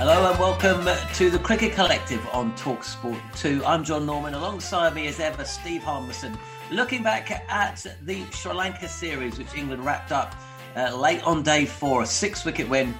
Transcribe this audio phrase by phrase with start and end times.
[0.00, 3.62] Hello and welcome to the Cricket Collective on Talksport 2.
[3.66, 4.32] I'm John Norman.
[4.32, 6.38] Alongside me, as ever, Steve Harmison.
[6.70, 10.34] Looking back at the Sri Lanka series, which England wrapped up
[10.74, 12.94] uh, late on day four, a six wicket win.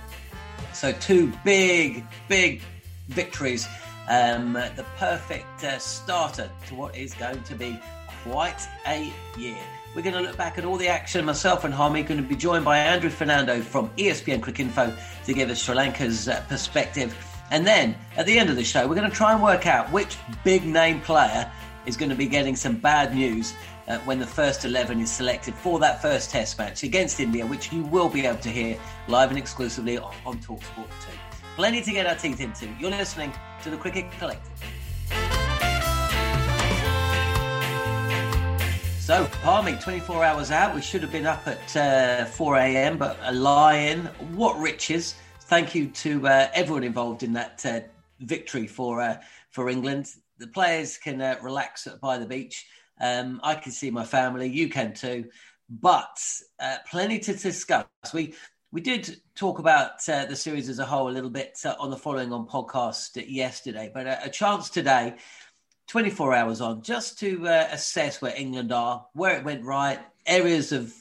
[0.75, 2.61] So, two big, big
[3.09, 3.67] victories.
[4.07, 7.81] Um, the perfect uh, starter to what is going to be
[8.25, 9.57] quite a year.
[9.95, 11.25] We're going to look back at all the action.
[11.25, 15.51] Myself and Harmy going to be joined by Andrew Fernando from ESPN Cricinfo to give
[15.51, 17.17] us Sri Lanka's uh, perspective.
[17.51, 19.91] And then at the end of the show, we're going to try and work out
[19.91, 21.51] which big name player
[21.87, 23.53] is going to be getting some bad news
[23.89, 27.73] uh, when the first 11 is selected for that first test match against India, which
[27.73, 31.11] you will be able to hear live and exclusively on, on Talksport 2.
[31.57, 32.69] Plenty to get our teeth into.
[32.79, 33.33] You're listening
[33.65, 34.53] to the Cricket Collective.
[39.11, 40.73] So, Harmy, 24 hours out.
[40.73, 44.07] We should have been up at uh, 4 a.m., but a lion.
[44.37, 45.17] What riches.
[45.41, 47.81] Thank you to uh, everyone involved in that uh,
[48.21, 49.17] victory for uh,
[49.51, 50.07] for England.
[50.39, 52.69] The players can uh, relax by the beach.
[53.01, 54.49] Um, I can see my family.
[54.49, 55.25] You can too.
[55.69, 56.25] But
[56.61, 57.87] uh, plenty to discuss.
[58.15, 58.35] We
[58.71, 62.33] we did talk about the series as a whole a little bit on the following
[62.33, 65.17] on podcast yesterday, but a chance today
[65.91, 70.71] 24 hours on just to uh, assess where England are, where it went right, areas
[70.71, 70.95] of,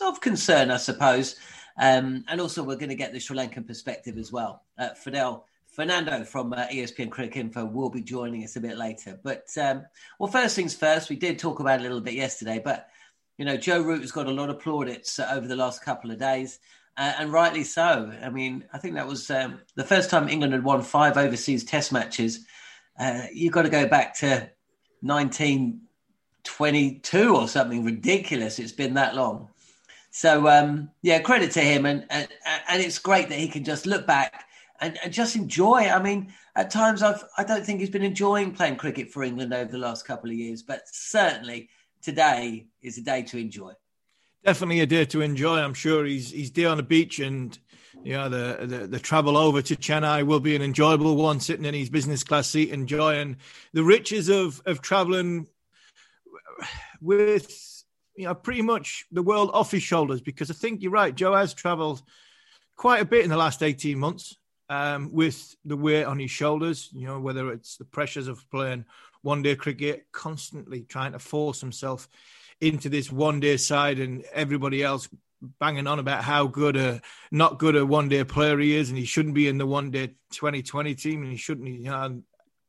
[0.00, 1.34] of concern, I suppose.
[1.80, 4.62] Um, and also, we're going to get the Sri Lankan perspective as well.
[4.78, 9.18] Uh, Fidel Fernando from uh, ESPN Cricinfo will be joining us a bit later.
[9.20, 9.84] But, um,
[10.20, 12.88] well, first things first, we did talk about a little bit yesterday, but,
[13.38, 16.12] you know, Joe Root has got a lot of plaudits uh, over the last couple
[16.12, 16.60] of days.
[16.96, 18.12] Uh, and rightly so.
[18.22, 21.64] I mean, I think that was um, the first time England had won five overseas
[21.64, 22.46] test matches
[22.98, 24.50] uh, you've got to go back to
[25.00, 28.58] 1922 or something ridiculous.
[28.58, 29.48] It's been that long.
[30.10, 32.26] So um, yeah, credit to him, and, and
[32.68, 34.46] and it's great that he can just look back
[34.80, 35.90] and, and just enjoy.
[35.90, 39.52] I mean, at times I've I don't think he's been enjoying playing cricket for England
[39.52, 41.68] over the last couple of years, but certainly
[42.00, 43.72] today is a day to enjoy.
[44.42, 45.58] Definitely a day to enjoy.
[45.58, 47.58] I'm sure he's he's day on the beach and
[48.06, 51.74] yeah, the, the, the travel over to Chennai will be an enjoyable one, sitting in
[51.74, 53.38] his business class seat, enjoying
[53.72, 55.48] the riches of of traveling
[57.00, 57.84] with
[58.14, 60.20] you know pretty much the world off his shoulders.
[60.20, 62.00] Because I think you're right, Joe has travelled
[62.76, 64.36] quite a bit in the last eighteen months
[64.68, 66.88] um, with the weight on his shoulders.
[66.92, 68.84] You know, whether it's the pressures of playing
[69.22, 72.08] one day cricket, constantly trying to force himself
[72.60, 75.08] into this one day side, and everybody else
[75.40, 77.00] banging on about how good a
[77.30, 79.90] not good a one day player he is, and he shouldn't be in the one
[79.90, 81.68] day 2020 team, and he shouldn't.
[81.68, 82.22] You know,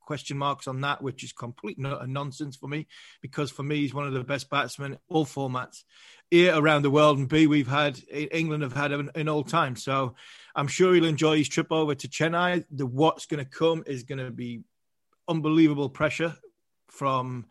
[0.08, 2.88] question marks on that, which is complete nonsense for me,
[3.22, 5.84] because for me he's one of the best batsmen all formats
[6.32, 9.76] here around the world, and B we've had England have had in all time.
[9.76, 10.16] So
[10.56, 12.66] I'm sure he'll enjoy his trip over to Chennai.
[12.72, 14.62] The what's going to come is going to be
[15.28, 16.36] unbelievable pressure
[16.88, 17.46] from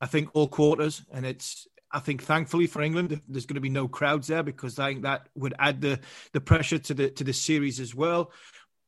[0.00, 3.68] I think all quarters, and it's I think thankfully for England, there's going to be
[3.68, 6.00] no crowds there because I think that would add the
[6.32, 8.30] the pressure to the to the series as well.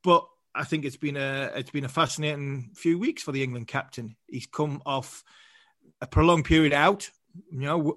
[0.05, 3.69] But I think it's been a it's been a fascinating few weeks for the England
[3.69, 4.17] captain.
[4.29, 5.25] He's come off
[6.01, 7.11] a prolonged period out,
[7.51, 7.97] you know,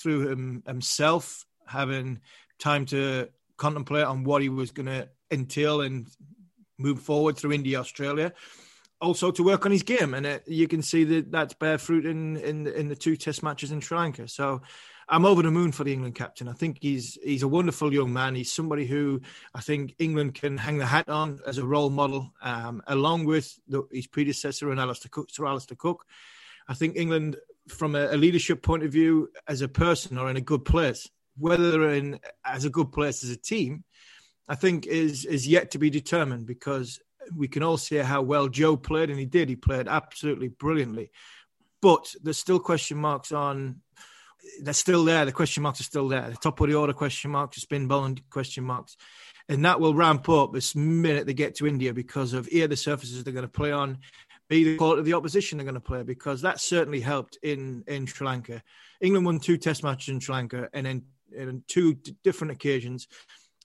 [0.00, 2.20] through him, himself having
[2.58, 6.08] time to contemplate on what he was going to entail and
[6.78, 8.32] move forward through India, Australia.
[9.04, 12.06] Also to work on his game, and it, you can see that that's bear fruit
[12.06, 14.26] in in in the two Test matches in Sri Lanka.
[14.28, 14.62] So
[15.10, 16.48] I'm over the moon for the England captain.
[16.48, 18.34] I think he's he's a wonderful young man.
[18.34, 19.20] He's somebody who
[19.54, 23.58] I think England can hang the hat on as a role model, um, along with
[23.68, 26.06] the, his predecessor and Alastair Cook, Sir Alastair Cook.
[26.66, 27.36] I think England,
[27.68, 31.10] from a, a, leadership point of view, as a person, are in a good place.
[31.36, 33.84] Whether they're in as a good place as a team,
[34.48, 37.00] I think is is yet to be determined because
[37.34, 39.48] we can all see how well Joe played, and he did.
[39.48, 41.10] He played absolutely brilliantly.
[41.80, 43.80] But there's still question marks on
[44.60, 45.24] they're still there.
[45.24, 46.30] The question marks are still there.
[46.30, 48.96] The top of the order question marks, the spin bowling question marks.
[49.48, 52.76] And that will ramp up this minute they get to India because of A, the
[52.76, 53.98] surfaces they're going to play on,
[54.48, 57.84] be the quality of the opposition they're going to play, because that certainly helped in,
[57.86, 58.62] in Sri Lanka.
[59.00, 61.02] England won two test matches in Sri Lanka and then
[61.36, 63.06] in two different occasions.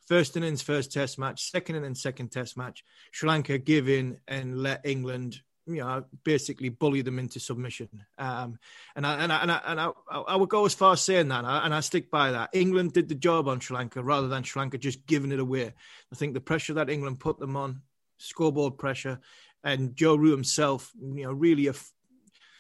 [0.10, 2.84] First innings, first test match, second innings, second test match.
[3.12, 7.90] Sri Lanka give in and let England you know, basically bully them into submission.
[8.18, 8.58] Um,
[8.96, 11.28] and I, and I, and I, and I, I would go as far as saying
[11.28, 12.50] that, and I, and I stick by that.
[12.54, 15.72] England did the job on Sri Lanka rather than Sri Lanka just giving it away.
[16.12, 17.84] I think the pressure that England put them on,
[18.18, 19.20] scoreboard pressure,
[19.64, 21.76] and Joe Root himself, you know, really a,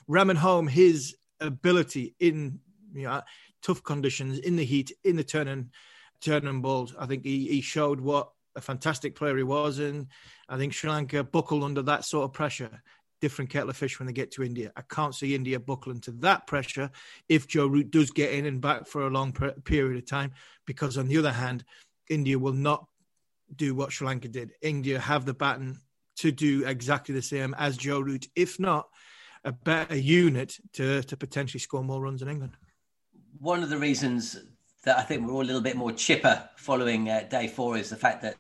[0.08, 2.60] ramming home his ability in
[2.94, 3.24] you know
[3.64, 5.72] tough conditions, in the heat, in the turning
[6.22, 6.96] turning balls.
[6.98, 10.08] I think he, he showed what a fantastic player he was, and
[10.48, 12.82] I think Sri Lanka buckled under that sort of pressure
[13.22, 14.72] different kettle of fish when they get to India.
[14.76, 16.90] I can't see India buckling to that pressure
[17.28, 19.34] if Joe Root does get in and back for a long
[19.64, 20.32] period of time,
[20.66, 21.66] because on the other hand,
[22.10, 22.86] India will not
[23.56, 24.52] do what Sri Lanka did.
[24.62, 25.80] India have the baton
[26.18, 28.88] to do exactly the same as Joe Root, if not
[29.46, 32.54] a better unit to, to potentially score more runs in England.
[33.40, 34.38] One of the reasons
[34.90, 37.92] that I think we're all a little bit more chipper following uh, day four is
[37.92, 38.38] the fact that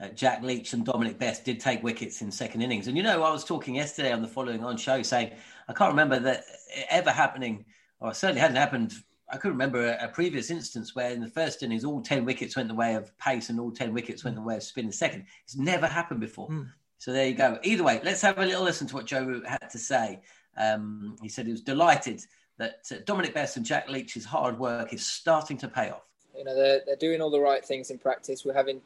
[0.00, 2.86] uh, Jack Leach and Dominic Bess did take wickets in second innings.
[2.86, 5.32] And you know, I was talking yesterday on the following on show saying
[5.68, 6.44] I can't remember that
[6.90, 7.64] ever happening,
[7.98, 8.94] or certainly hadn't happened.
[9.28, 12.54] I could remember a, a, previous instance where in the first innings all ten wickets
[12.54, 14.92] went the way of pace and all ten wickets went the way of spin in
[14.92, 15.24] second.
[15.42, 16.50] It's never happened before.
[16.50, 16.68] Mm.
[16.98, 17.58] So there you go.
[17.64, 20.20] Either way, let's have a little listen to what Joe Root had to say.
[20.56, 22.22] Um, he said he was delighted
[22.60, 26.04] that uh, Dominic Bess and Jack Leach's hard work is starting to pay off.
[26.36, 28.44] You know, they're, they're doing all the right things in practice.
[28.44, 28.80] We're having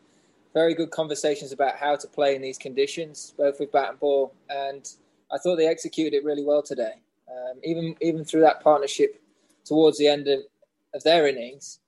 [0.54, 4.32] very good conversations about how to play in these conditions, both with bat and ball.
[4.48, 4.88] And
[5.32, 6.94] I thought they executed it really well today.
[7.28, 9.20] Um, even even through that partnership
[9.64, 10.40] towards the end of,
[10.94, 11.80] of their innings,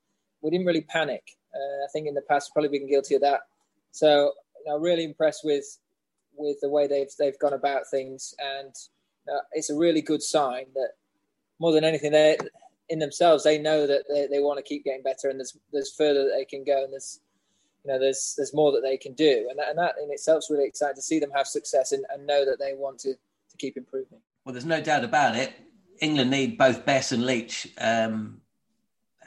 [0.43, 1.23] we didn't really panic.
[1.55, 3.41] Uh, I think in the past, we've probably been guilty of that.
[3.93, 5.79] So, you know, really impressed with
[6.35, 8.75] with the way they've they've gone about things, and
[9.33, 10.91] uh, it's a really good sign that
[11.59, 12.39] more than anything, they
[12.89, 15.95] in themselves they know that they, they want to keep getting better, and there's there's
[15.95, 17.21] further that they can go, and there's
[17.87, 20.39] you know, there's there's more that they can do, and that, and that in itself
[20.39, 23.13] is really exciting to see them have success and, and know that they want to
[23.13, 24.19] to keep improving.
[24.45, 25.53] Well, there's no doubt about it.
[26.01, 28.41] England need both Bess and Leach um,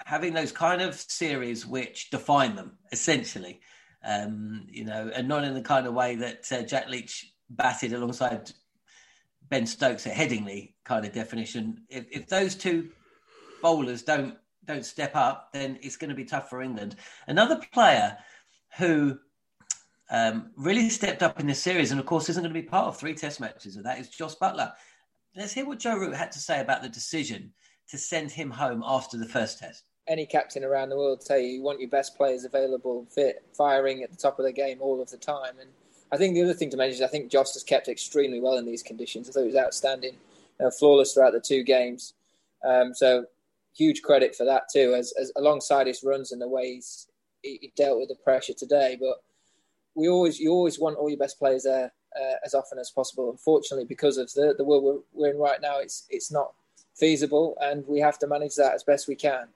[0.05, 3.61] having those kind of series which define them essentially.
[4.03, 7.93] Um, you know, and not in the kind of way that uh, Jack Leach batted
[7.93, 8.51] alongside
[9.49, 11.81] Ben Stokes at Headingley kind of definition.
[11.89, 12.89] If, if those two
[13.61, 16.95] bowlers don't don't step up, then it's going to be tough for England.
[17.27, 18.17] Another player
[18.77, 19.17] who
[20.11, 22.87] um, really stepped up in this series, and of course isn't going to be part
[22.87, 23.75] of three Test matches.
[23.75, 24.73] And that is Jos Buttler.
[25.35, 27.53] Let's hear what Joe Root had to say about the decision
[27.89, 29.85] to send him home after the first Test.
[30.07, 34.03] Any captain around the world tell you you want your best players available, fit, firing
[34.03, 35.59] at the top of the game all of the time.
[35.59, 35.69] And
[36.11, 38.57] I think the other thing to mention is I think Jos has kept extremely well
[38.57, 39.29] in these conditions.
[39.29, 42.13] I thought he was outstanding, you know, flawless throughout the two games.
[42.63, 43.25] Um, so
[43.75, 47.07] huge credit for that too, as, as alongside his runs and the way he's
[47.41, 48.97] he dealt with the pressure today.
[48.99, 49.21] But
[49.95, 53.29] we always you always want all your best players there uh, as often as possible.
[53.29, 56.53] Unfortunately, because of the the world we're, we're, in right now, it's it's not
[56.95, 59.47] feasible, and we have to manage that as best we can.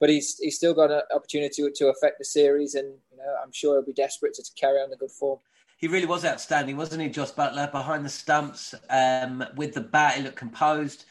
[0.00, 3.34] But he's he's still got an opportunity to, to affect the series, and you know
[3.42, 5.38] I'm sure he'll be desperate to, to carry on the good form.
[5.78, 7.70] He really was outstanding, wasn't he, Jos Buttler?
[7.70, 11.04] Behind the stumps, um, with the bat, he looked composed.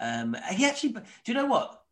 [0.00, 1.82] Um, he actually, do you know what?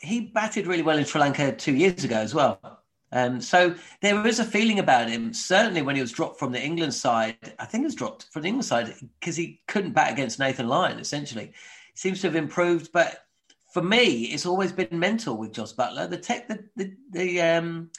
[0.00, 2.80] He batted really well in Sri Lanka two years ago as well.
[3.12, 5.34] Um, so there is a feeling about him.
[5.34, 8.42] Certainly, when he was dropped from the England side, I think he was dropped from
[8.42, 10.98] the England side because he couldn't bat against Nathan Lyon.
[10.98, 11.52] Essentially,
[11.94, 12.90] seems to have improved.
[12.90, 13.26] But
[13.70, 16.08] for me, it's always been mental with Jos Buttler.
[16.08, 17.90] The tech, the the, the um,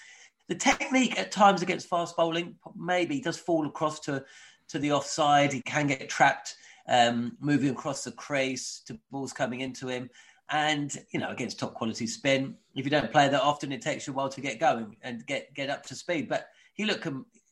[0.47, 4.23] the technique at times against fast bowling maybe does fall across to
[4.69, 5.53] to the offside.
[5.53, 6.55] He can get trapped
[6.89, 10.09] um, moving across the crease to balls coming into him.
[10.49, 14.07] And you know, against top quality spin, if you don't play that often, it takes
[14.07, 16.29] you a while to get going and get get up to speed.
[16.29, 17.07] But he looked,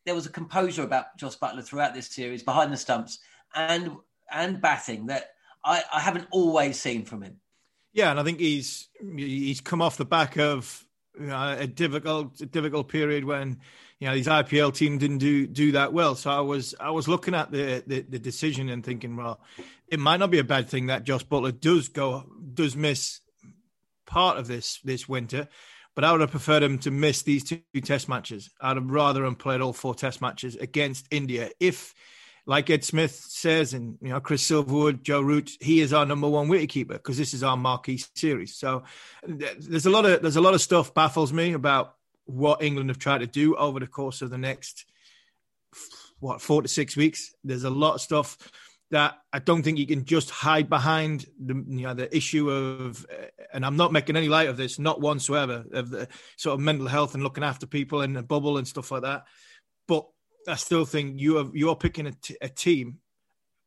[0.05, 3.19] there was a composure about Jos Buttler throughout this series, behind the stumps
[3.55, 3.91] and
[4.31, 5.31] and batting that
[5.63, 7.37] I, I haven't always seen from him.
[7.91, 8.87] Yeah, and I think he's
[9.17, 10.84] he's come off the back of
[11.19, 13.59] you know, a difficult a difficult period when
[13.99, 16.15] you know these IPL team didn't do do that well.
[16.15, 19.39] So I was I was looking at the, the, the decision and thinking, well,
[19.87, 23.21] it might not be a bad thing that Jos Buttler does go does miss
[24.05, 25.47] part of this this winter,
[25.95, 28.49] but I would have preferred him to miss these two Test matches.
[28.59, 31.93] I'd have rather him played all four Test matches against India if.
[32.47, 36.29] Like Ed Smith says, and you know Chris Silverwood, Joe Root, he is our number
[36.29, 38.55] one wicketkeeper because this is our marquee series.
[38.55, 38.83] So
[39.25, 42.99] there's a lot of there's a lot of stuff baffles me about what England have
[42.99, 44.85] tried to do over the course of the next
[46.19, 47.33] what four to six weeks.
[47.43, 48.37] There's a lot of stuff
[48.91, 53.05] that I don't think you can just hide behind the you know the issue of,
[53.53, 56.87] and I'm not making any light of this, not whatsoever, of the sort of mental
[56.87, 59.25] health and looking after people in the bubble and stuff like that.
[60.47, 62.99] I still think you are you're picking a, t- a team,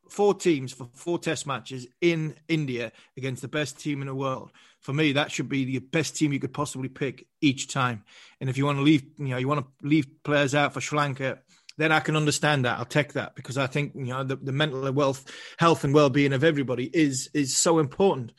[0.09, 4.51] four teams for four Test matches in India against the best team in the world
[4.81, 8.05] for me, that should be the best team you could possibly pick each time.
[8.41, 10.81] And if you want to leave, you know, you want to leave players out for
[10.81, 11.41] Sri Lanka,
[11.77, 12.79] then I can understand that.
[12.79, 15.25] I'll take that because I think you know the, the mental wealth,
[15.59, 18.33] health, and well-being of everybody is is so important.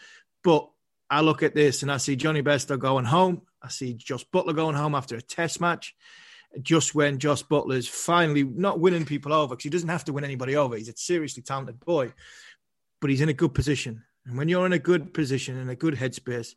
[0.43, 0.69] But
[1.09, 3.43] I look at this and I see Jonny Bairstow going home.
[3.61, 5.95] I see Jos Buttler going home after a Test match.
[6.61, 10.13] Just when Jos Buttler is finally not winning people over because he doesn't have to
[10.13, 10.75] win anybody over.
[10.75, 12.13] He's a seriously talented boy,
[13.01, 14.03] but he's in a good position.
[14.25, 16.55] And when you're in a good position, in a good headspace,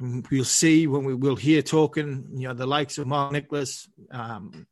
[0.00, 4.66] we'll see when we will hear talking, you know, the likes of Mark Nicholas, um,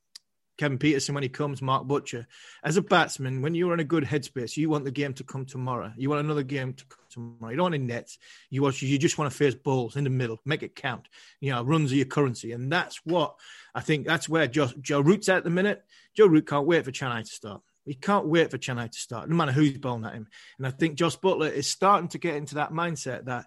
[0.56, 2.26] Kevin Pietersen when he comes, Mark Butcher.
[2.64, 5.44] As a batsman, when you're in a good headspace, you want the game to come
[5.44, 5.92] tomorrow.
[5.96, 7.50] You want another game to come tomorrow.
[7.50, 8.18] You don't want any nets.
[8.50, 11.08] You want, you just want to face balls in the middle, make it count.
[11.40, 13.34] You know, runs are your currency, and that's what
[13.74, 14.06] I think.
[14.06, 15.84] That's where Joe, Joe Root's at the minute.
[16.14, 17.62] Joe Root can't wait for Chennai to start.
[17.84, 20.26] He can't wait for Chennai to start, no matter who's bowling at him.
[20.58, 23.46] And I think Jos Buttler is starting to get into that mindset that,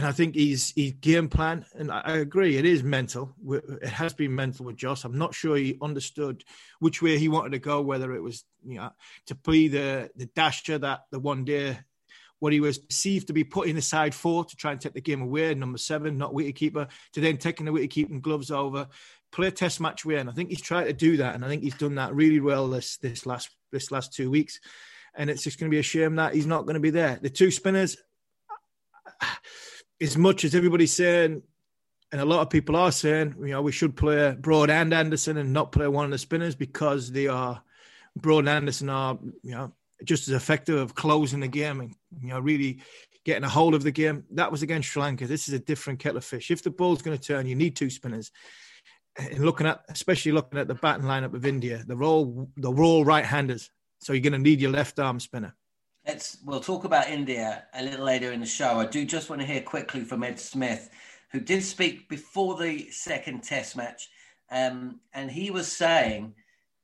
[0.00, 3.34] and I think he's his game plan, and I, agree, it is mental.
[3.46, 5.04] It has been mental with Jos.
[5.04, 6.42] I'm not sure he understood
[6.78, 8.92] which way he wanted to go, whether it was you know
[9.26, 11.80] to play the the dasher that the one day
[12.38, 15.20] what he was perceived to be putting aside for to try and take the game
[15.20, 18.88] away, number seven, not wicketkeeper, to then taking the wicketkeeping gloves over,
[19.30, 20.30] play a test match win.
[20.30, 21.34] I think he's tried to do that.
[21.34, 24.60] And I think he's done that really well this this last this last two weeks.
[25.14, 27.18] And it's just going to be a shame that he's not going to be there.
[27.20, 27.98] The two spinners,
[30.00, 31.42] as much as everybody's saying,
[32.12, 35.36] and a lot of people are saying, you know, we should play Broad and Anderson
[35.36, 37.62] and not play one of the spinners because they are
[38.16, 39.72] Broad and Anderson are, you know,
[40.04, 42.80] just as effective of closing the game and you know really
[43.24, 44.24] getting a hold of the game.
[44.32, 45.26] That was against Sri Lanka.
[45.26, 46.50] This is a different kettle of fish.
[46.50, 48.32] If the ball's going to turn, you need two spinners
[49.16, 53.04] and looking at, especially looking at the batting lineup of India, they're all they're all
[53.04, 55.54] right-handers, so you're going to need your left arm spinner.
[56.10, 58.80] Let's we'll talk about India a little later in the show.
[58.80, 60.90] I do just want to hear quickly from Ed Smith,
[61.30, 64.10] who did speak before the second Test match,
[64.50, 66.34] um, and he was saying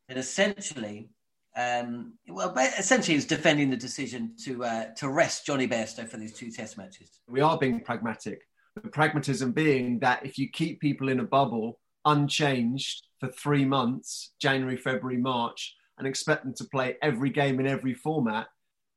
[0.06, 1.10] that essentially,
[1.56, 6.32] um, well, essentially, he's defending the decision to uh, to rest Jonny Bairstow for these
[6.32, 7.18] two Test matches.
[7.26, 8.42] We are being pragmatic.
[8.76, 14.34] The pragmatism being that if you keep people in a bubble unchanged for three months,
[14.40, 18.46] January, February, March, and expect them to play every game in every format,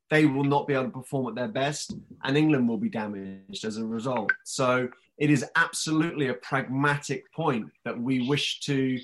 [0.10, 3.64] they will not be able to perform at their best, and England will be damaged
[3.64, 4.32] as a result.
[4.44, 9.00] So it is absolutely a pragmatic point that we wish to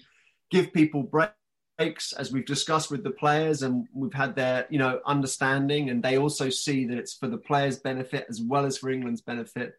[0.51, 4.99] give people breaks, as we've discussed with the players, and we've had their you know
[5.05, 8.89] understanding, and they also see that it's for the players' benefit as well as for
[8.89, 9.75] England's benefit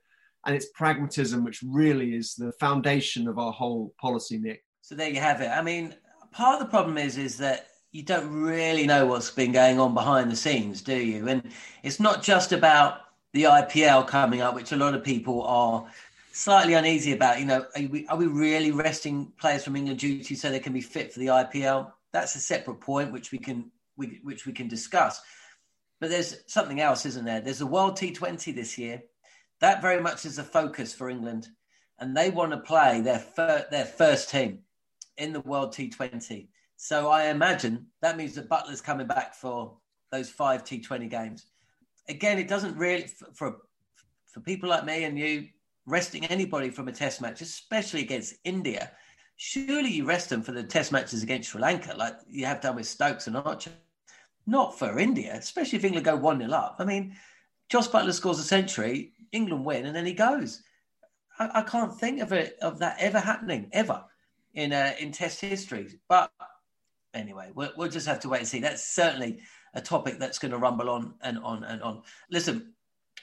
[0.47, 4.65] and it's pragmatism which really is the foundation of our whole policy, Nick.
[4.81, 5.49] So there you have it.
[5.49, 5.95] I mean,
[6.31, 9.95] part of the problem is is that you don't really know what's been going on
[9.95, 11.29] behind the scenes, do you?
[11.29, 11.51] And
[11.83, 13.01] it's not just about
[13.33, 15.87] the IPL coming up, which a lot of people are
[16.31, 17.41] slightly uneasy about.
[17.41, 20.75] You know, are we, are we really resting players from England duty so they can
[20.75, 21.91] be fit for the IPL?
[22.13, 25.23] That's a separate point which we can we, which we can discuss.
[25.99, 27.41] But there's something else, isn't there?
[27.41, 29.03] There's a World T20 this year
[29.61, 31.49] that very much is a focus for England,
[31.99, 34.59] and they want to play their fir- their first team
[35.17, 36.49] in the World T20.
[36.77, 39.77] So I imagine that means that Buttler's coming back for
[40.13, 41.47] those five T20 games.
[42.09, 43.57] Again, it doesn't really for
[44.27, 45.49] for people like me and you
[45.87, 48.93] resting anybody from a Test match, especially against India.
[49.37, 52.77] Surely you rest them for the Test matches against Sri Lanka, like you have done
[52.77, 53.71] with Stokes and Archer.
[54.47, 56.77] not for India, especially if England go 1 0 up.
[56.79, 57.17] I mean,
[57.69, 60.63] Jos Buttler scores a century, England win, and then he goes.
[61.39, 64.05] I, I can't think of it of that ever happening, ever
[64.55, 65.99] in uh, in Test history.
[66.09, 66.31] But
[67.17, 68.61] anyway, we'll, we'll just have to wait and see.
[68.61, 69.41] That's certainly
[69.75, 72.03] a topic that's going to rumble on and on and on.
[72.31, 72.73] Listen,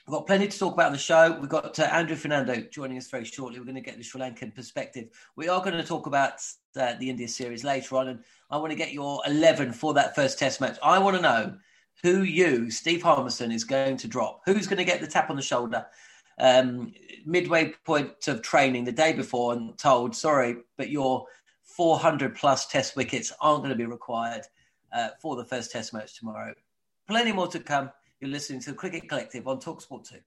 [0.06, 1.38] We've got plenty to talk about on the show.
[1.40, 3.60] We've got uh, Andrew Fernando joining us very shortly.
[3.60, 5.08] We're going to get the Sri Lankan perspective.
[5.38, 6.42] We are going to talk about
[6.76, 8.20] uh, the India series later on, and
[8.52, 10.78] I want to get your 11 for that first test match.
[10.84, 11.56] I want to know
[12.02, 14.42] who you, Steve Harmison, is going to drop.
[14.46, 15.86] Who's going to get the tap on the shoulder
[16.40, 16.94] um,
[17.26, 21.26] midway point of training the day before and told, sorry, but your
[21.76, 24.44] 400 plus test wickets aren't going to be required
[24.92, 26.54] uh, for the first test match tomorrow.
[27.08, 27.90] Plenty more to come.
[28.20, 30.18] You're listening to the Cricket Collective on Talksport 2.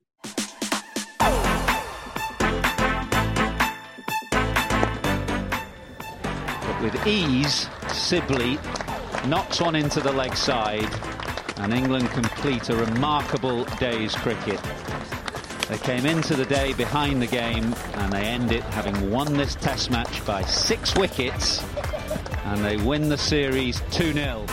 [6.63, 8.59] But with ease, Sibley
[9.29, 10.91] knocks one into the leg side,
[11.59, 14.61] and England complete a remarkable day's cricket.
[15.69, 19.57] They came into the day behind the game, and they end it having won this
[19.57, 21.61] Test match by six wickets,
[22.45, 24.47] and they win the series 2 0.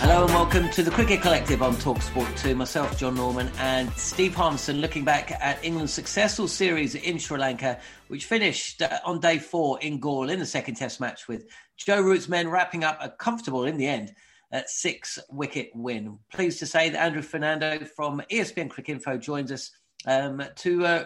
[0.00, 2.56] Hello and welcome to the Cricket Collective on Talksport 2.
[2.56, 7.78] Myself, John Norman, and Steve Harmison looking back at England's successful series in Sri Lanka,
[8.08, 12.00] which finished uh, on day four in Galle in the second Test match with Joe
[12.00, 14.12] Root's men wrapping up a comfortable, in the end,
[14.52, 16.18] uh, six wicket win.
[16.32, 19.70] Pleased to say that Andrew Fernando from ESPN Cricinfo joins us
[20.06, 21.04] um, to uh,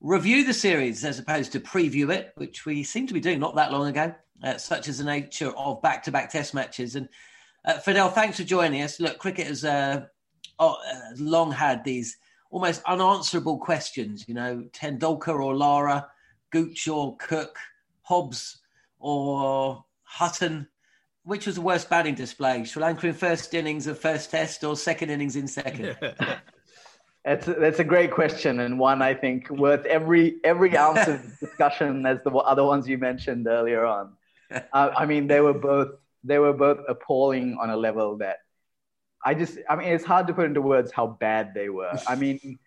[0.00, 3.54] review the series as opposed to preview it, which we seem to be doing not
[3.56, 6.96] that long ago, uh, such as the nature of back to back Test matches.
[6.96, 7.08] And
[7.64, 9.00] uh, Fidel, thanks for joining us.
[9.00, 10.04] Look, cricket has uh,
[10.58, 10.74] uh,
[11.18, 12.16] long had these
[12.50, 14.26] almost unanswerable questions.
[14.28, 16.08] You know, Tendulkar or Lara,
[16.50, 17.56] Gooch or Cook,
[18.02, 18.60] Hobbs
[18.98, 20.68] or Hutton.
[21.24, 22.64] Which was the worst batting display?
[22.64, 25.96] Sri Lanka in first innings of first test or second innings in second?
[27.24, 31.38] That's a, that's a great question and one I think worth every every ounce of
[31.40, 34.14] discussion as the other ones you mentioned earlier on.
[34.74, 35.92] Uh, I mean, they were both
[36.24, 38.38] they were both appalling on a level that
[39.24, 41.92] I just, I mean, it's hard to put into words how bad they were.
[42.08, 42.58] I mean,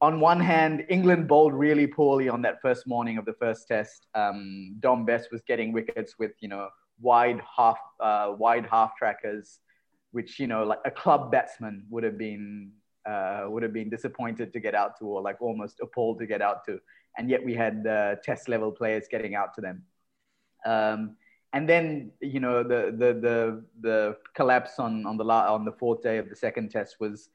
[0.00, 4.06] on one hand, England bowled really poorly on that first morning of the first test.
[4.14, 6.68] Um, Dom Bess was getting wickets with, you know,
[7.00, 9.58] wide half, uh, wide half trackers,
[10.12, 12.72] which, you know, like a club batsman would have been,
[13.08, 16.42] uh, would have been disappointed to get out to, or like almost appalled to get
[16.42, 16.78] out to.
[17.16, 19.82] And yet we had uh, test level players getting out to them.
[20.64, 21.16] Um,
[21.52, 25.72] and then you know the the the the collapse on on the la- on the
[25.72, 27.30] fourth day of the second test was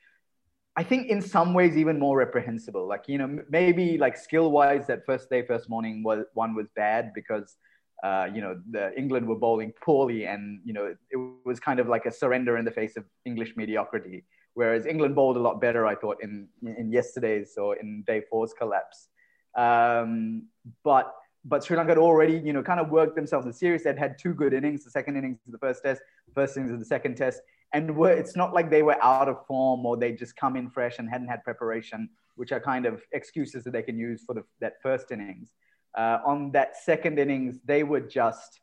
[0.75, 4.85] i think in some ways even more reprehensible like you know maybe like skill wise
[4.87, 7.57] that first day first morning was one was bad because
[8.03, 11.87] uh, you know the england were bowling poorly and you know it was kind of
[11.87, 15.85] like a surrender in the face of english mediocrity whereas england bowled a lot better
[15.85, 19.07] i thought in in yesterday's or in day four's collapse
[19.55, 20.47] um,
[20.83, 21.13] but
[21.45, 23.83] but Sri Lanka had already, you know, kind of worked themselves in the series.
[23.83, 26.01] They'd had two good innings, the second innings of the first test,
[26.33, 27.41] first innings of the second test.
[27.73, 30.69] And were, it's not like they were out of form or they just come in
[30.69, 34.35] fresh and hadn't had preparation, which are kind of excuses that they can use for
[34.35, 35.49] the, that first innings.
[35.95, 38.61] Uh, on that second innings, they were just,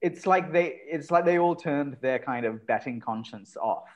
[0.00, 3.88] it's like they, it's like they all turned their kind of batting conscience off.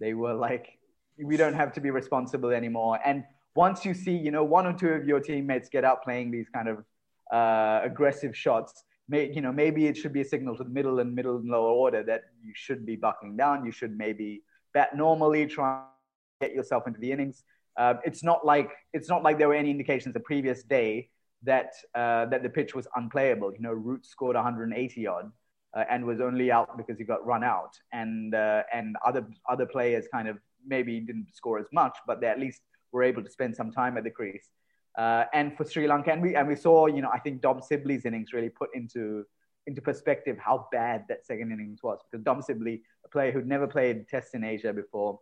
[0.00, 0.78] They were like,
[1.18, 2.98] we don't have to be responsible anymore.
[3.04, 6.30] And once you see, you know, one or two of your teammates get out playing
[6.30, 6.84] these kind of
[7.32, 10.98] uh, aggressive shots, may, you know, maybe it should be a signal to the middle
[10.98, 13.64] and middle and lower order that you should be buckling down.
[13.64, 17.44] You should maybe bat normally, try and get yourself into the innings.
[17.76, 21.10] Uh, it's not like it's not like there were any indications the previous day
[21.44, 23.52] that uh, that the pitch was unplayable.
[23.52, 25.30] You know, Root scored 180 odd
[25.74, 29.66] uh, and was only out because he got run out, and uh, and other other
[29.66, 33.30] players kind of maybe didn't score as much, but they at least were able to
[33.30, 34.50] spend some time at the crease.
[34.96, 37.60] Uh, and for Sri Lanka, and we and we saw, you know, I think Dom
[37.60, 39.24] Sibley's innings really put into
[39.66, 43.66] into perspective how bad that second innings was because Dom Sibley, a player who'd never
[43.66, 45.18] played Tests in Asia before,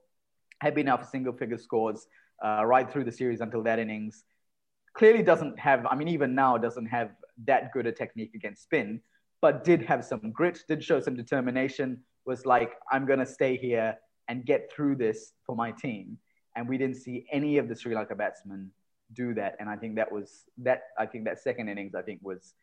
[0.61, 2.07] had been out for single figure scores
[2.45, 4.25] uh, right through the series until that innings.
[4.95, 7.11] Clearly doesn't have, I mean, even now doesn't have
[7.47, 9.01] that good a technique against spin,
[9.41, 12.03] but did have some grit, did show some determination.
[12.25, 13.97] Was like, I'm going to stay here
[14.29, 16.19] and get through this for my team.
[16.55, 18.71] And we didn't see any of the Sri Lanka batsmen
[19.15, 19.57] do that.
[19.59, 20.83] And I think that was that.
[20.99, 22.55] I think that second innings, I think, was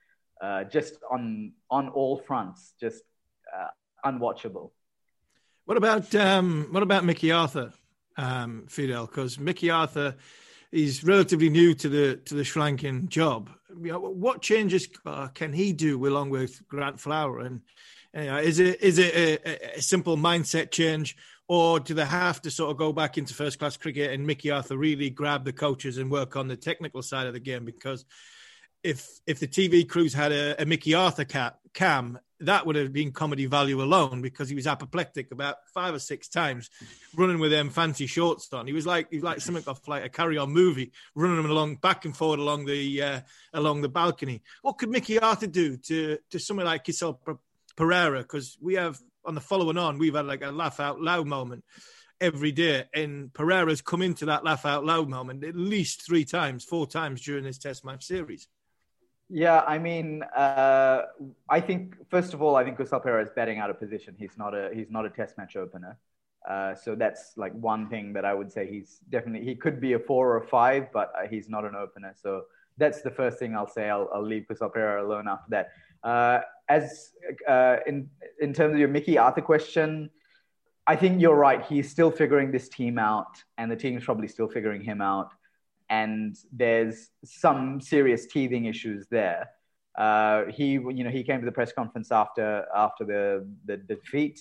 [0.41, 3.03] uh, just on on all fronts, just
[3.55, 3.67] uh,
[4.05, 4.71] unwatchable.
[5.65, 7.73] What about um, what about Mickey Arthur,
[8.17, 9.05] um, Fidel?
[9.05, 10.15] Because Mickey Arthur
[10.71, 13.49] is relatively new to the to the Sri Lankan job.
[13.69, 17.39] What changes uh, can he do along with Grant Flower?
[17.39, 17.61] And
[18.13, 21.15] You know, is it is it a, a, simple mindset change,
[21.47, 24.51] or do they have to sort of go back into first class cricket and Mickey
[24.51, 27.65] Arthur really grab the coaches and work on the technical side of the game?
[27.65, 28.05] Because
[28.83, 32.93] if if the TV crews had a, a Mickey Arthur cap, cam, that would have
[32.93, 36.69] been comedy value alone because he was apoplectic about five or six times,
[37.15, 38.67] running with them fancy shorts on.
[38.67, 41.75] He was like he was like something off like a carry on movie, running along
[41.77, 43.19] back and forward along the uh,
[43.53, 44.41] along the balcony.
[44.61, 47.17] What could Mickey Arthur do to to someone like Kusal
[47.77, 48.19] Perera?
[48.21, 51.63] because we have on the following on we've had like a laugh out loud moment
[52.21, 56.63] every day, and Perera's come into that laugh out loud moment at least three times,
[56.63, 58.47] four times during this Test match series.
[59.29, 61.03] Yeah, I mean, uh,
[61.47, 64.15] I think first of all, I think Kusal Perera is betting out of position.
[64.17, 65.97] He's not a he's not a Test match opener.
[66.49, 69.93] Uh, so that's like one thing that I would say he's definitely he could be
[69.93, 72.13] a four or a five, but uh, he's not an opener.
[72.19, 72.43] So
[72.77, 73.89] that's the first thing I'll say.
[73.89, 75.69] I'll, I'll leave Kusal Perera alone after that.
[76.03, 77.11] Uh, as
[77.47, 80.09] uh, in in terms of your Mickey Arthur question,
[80.87, 81.63] I think you're right.
[81.63, 85.29] He's still figuring this team out, and the team's probably still figuring him out.
[85.89, 89.49] And there's some serious teething issues there.
[89.97, 94.39] Uh, he, you know, he came to the press conference after after the the defeat,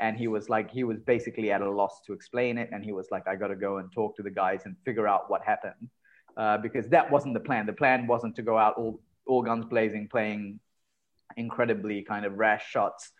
[0.00, 2.92] and he was like, he was basically at a loss to explain it, and he
[2.92, 5.42] was like, I got to go and talk to the guys and figure out what
[5.42, 5.88] happened,
[6.36, 7.64] uh, because that wasn't the plan.
[7.64, 10.60] The plan wasn't to go out all all guns blazing, playing
[11.36, 13.12] incredibly kind of rash shots.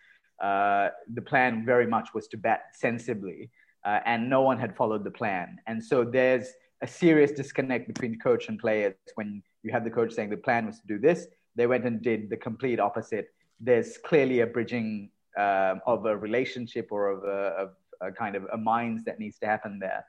[0.43, 3.49] Uh, the plan very much was to bat sensibly,
[3.85, 5.57] uh, and no one had followed the plan.
[5.65, 6.47] And so there's
[6.81, 10.65] a serious disconnect between coach and players when you have the coach saying the plan
[10.65, 13.27] was to do this, they went and did the complete opposite.
[13.59, 17.69] There's clearly a bridging um, of a relationship or of a, of
[18.01, 20.05] a, kind of a minds that needs to happen there.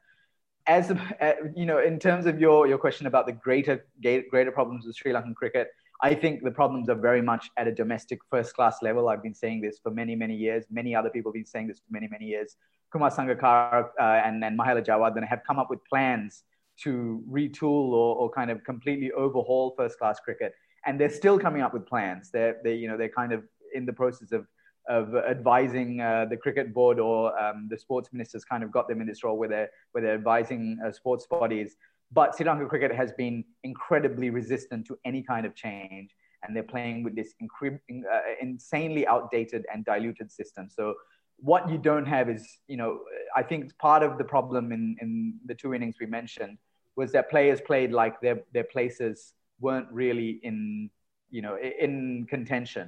[0.66, 4.86] As uh, you know, in terms of your your question about the greater greater problems
[4.86, 5.68] with Sri Lankan cricket,
[6.02, 9.08] I think the problems are very much at a domestic first class level.
[9.08, 10.64] I've been saying this for many, many years.
[10.70, 12.56] Many other people have been saying this for many, many years.
[12.92, 16.44] Kumar Sangakkara uh, and, Mahela Jayawardene have come up with plans
[16.82, 20.54] to retool or, or kind of completely overhaul first class cricket.
[20.86, 22.30] And they're still coming up with plans.
[22.30, 24.46] They're, they, you know, they're kind of in the process of,
[24.88, 29.00] of advising uh, the cricket board or um, the sports ministers kind of got them
[29.00, 31.76] in this role where they're, where they're advising uh, sports bodies
[32.12, 36.10] but Sri Lanka cricket has been incredibly resistant to any kind of change,
[36.42, 40.68] and they're playing with this incre- uh, insanely outdated and diluted system.
[40.70, 40.94] So
[41.36, 43.00] what you don't have is, you know,
[43.36, 46.58] I think it's part of the problem in, in the two innings we mentioned
[47.00, 50.90] was that players played like their, their places weren't really in,
[51.30, 52.86] you know, in contention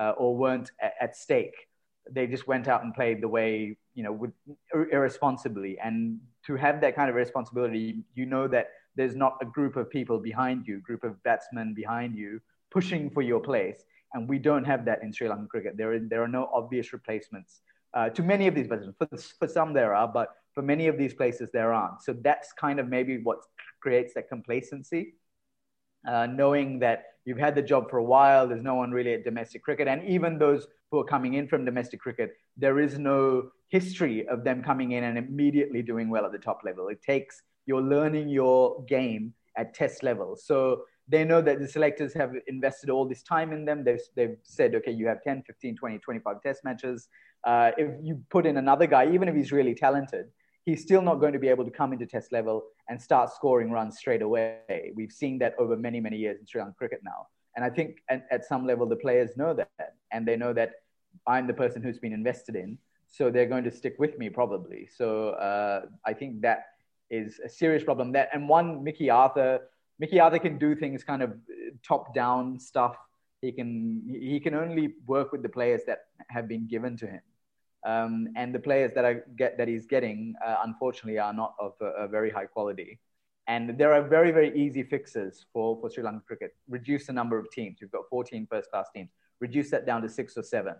[0.00, 1.58] uh, or weren't at, at stake.
[2.10, 4.32] They just went out and played the way, you know, with,
[4.96, 5.78] irresponsibly.
[5.78, 9.90] And to have that kind of responsibility, you know that there's not a group of
[9.90, 13.84] people behind you, group of batsmen behind you pushing for your place.
[14.14, 15.76] And we don't have that in Sri Lankan cricket.
[15.76, 17.60] There, are, there are no obvious replacements
[17.92, 18.94] uh, to many of these batsmen.
[18.98, 19.08] For,
[19.40, 22.02] for some there are, but for many of these places there aren't.
[22.02, 23.38] So that's kind of maybe what
[23.80, 25.14] creates that complacency,
[26.06, 29.24] uh, knowing that you've had the job for a while, there's no one really at
[29.24, 29.88] domestic cricket.
[29.88, 34.44] And even those who are coming in from domestic cricket, there is no history of
[34.44, 36.88] them coming in and immediately doing well at the top level.
[36.88, 40.36] It takes you're learning your game at test level.
[40.36, 43.84] So they know that the selectors have invested all this time in them.
[43.84, 47.08] They've, they've said, okay, you have 10, 15, 20, 25 test matches.
[47.44, 50.26] Uh, if you put in another guy, even if he's really talented,
[50.64, 53.70] he's still not going to be able to come into test level and start scoring
[53.70, 54.92] runs straight away.
[54.94, 57.26] We've seen that over many, many years in Sri Lankan cricket now.
[57.56, 59.70] And I think at, at some level, the players know that.
[60.12, 60.72] And they know that
[61.26, 62.78] I'm the person who's been invested in
[63.10, 64.88] so they're going to stick with me probably.
[64.96, 66.66] So uh, I think that
[67.10, 68.12] is a serious problem.
[68.12, 69.68] That and one Mickey Arthur,
[69.98, 71.34] Mickey Arthur can do things kind of
[71.82, 72.96] top down stuff.
[73.42, 77.20] He can he can only work with the players that have been given to him,
[77.84, 81.72] um, and the players that I get that he's getting, uh, unfortunately, are not of
[81.80, 82.98] a, a, very high quality.
[83.46, 86.54] And there are very very easy fixes for for Sri Lankan cricket.
[86.68, 87.78] Reduce the number of teams.
[87.80, 89.10] You've got 14 first class teams.
[89.40, 90.74] Reduce that down to six or seven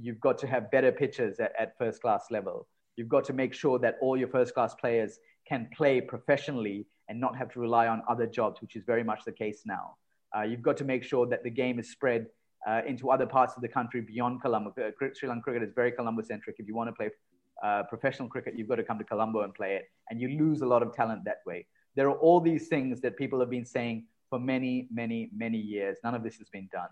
[0.00, 2.66] you've got to have better pitches at, at first class level.
[2.96, 5.18] You've got to make sure that all your first class players
[5.48, 9.20] can play professionally and not have to rely on other jobs, which is very much
[9.24, 9.96] the case now.
[10.36, 12.26] Uh, you've got to make sure that the game is spread
[12.66, 14.70] uh, into other parts of the country beyond Colombo.
[14.70, 16.56] Uh, Sri Lankan cricket is very Colombo centric.
[16.58, 17.10] If you want to play
[17.62, 20.60] uh, professional cricket, you've got to come to Colombo and play it, and you lose
[20.62, 21.66] a lot of talent that way.
[21.94, 25.96] There are all these things that people have been saying for many, many, many years.
[26.04, 26.90] None of this has been done.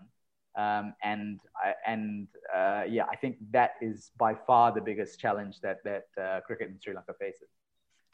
[0.57, 1.39] Um, and
[1.85, 6.39] and uh, yeah, I think that is by far the biggest challenge that that uh,
[6.41, 7.49] cricket in Sri Lanka faces.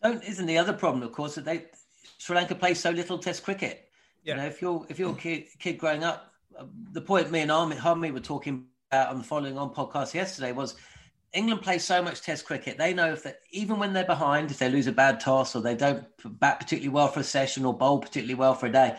[0.01, 1.65] Don't isn't the other problem, of course, that they
[2.17, 3.89] Sri Lanka plays so little Test cricket.
[4.23, 4.33] Yeah.
[4.33, 6.30] You know, if you're if you're a kid, kid growing up,
[6.91, 10.51] the point me and Army, Harmy were talking about on the following on podcast yesterday
[10.51, 10.75] was
[11.33, 12.77] England play so much Test cricket.
[12.77, 15.61] They know if that even when they're behind, if they lose a bad toss or
[15.61, 16.05] they don't
[16.39, 18.97] bat particularly well for a session or bowl particularly well for a day,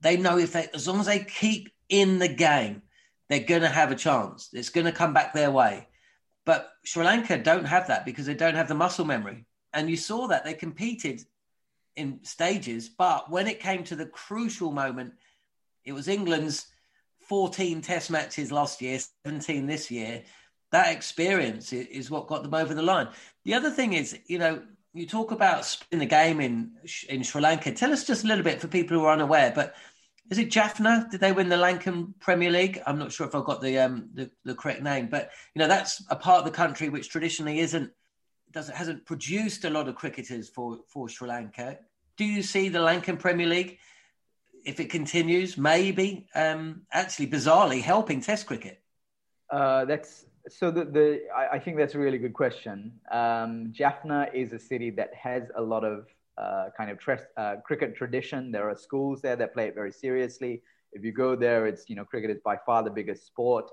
[0.00, 2.82] they know if they as long as they keep in the game,
[3.28, 4.50] they're going to have a chance.
[4.52, 5.88] It's going to come back their way.
[6.44, 9.44] But Sri Lanka don't have that because they don't have the muscle memory.
[9.74, 11.22] And you saw that they competed
[11.94, 15.14] in stages, but when it came to the crucial moment,
[15.88, 16.66] it was England's
[17.28, 20.22] 14 test matches last year, 17 this year
[20.70, 23.08] that experience is what got them over the line.
[23.44, 26.72] The other thing is, you know, you talk about in the game in
[27.08, 27.72] in Sri Lanka.
[27.72, 29.52] Tell us just a little bit for people who are unaware.
[29.54, 29.74] But
[30.30, 31.08] is it Jaffna?
[31.10, 32.82] Did they win the Lankan Premier League?
[32.86, 35.68] I'm not sure if I've got the um the, the correct name, but you know
[35.68, 37.90] that's a part of the country which traditionally isn't
[38.50, 41.78] doesn't hasn't produced a lot of cricketers for for Sri Lanka.
[42.16, 43.78] Do you see the Lankan Premier League,
[44.64, 48.82] if it continues, maybe um, actually bizarrely helping Test cricket?
[49.50, 52.92] Uh, that's so the, the I, I, think that's a really good question.
[53.10, 56.98] Um, Jaffna is a city that has a lot of uh, kind of
[57.36, 58.52] uh, cricket tradition.
[58.52, 60.62] There are schools there that play it very seriously.
[60.92, 63.70] If you go there, it's you know cricket is by far the biggest sport.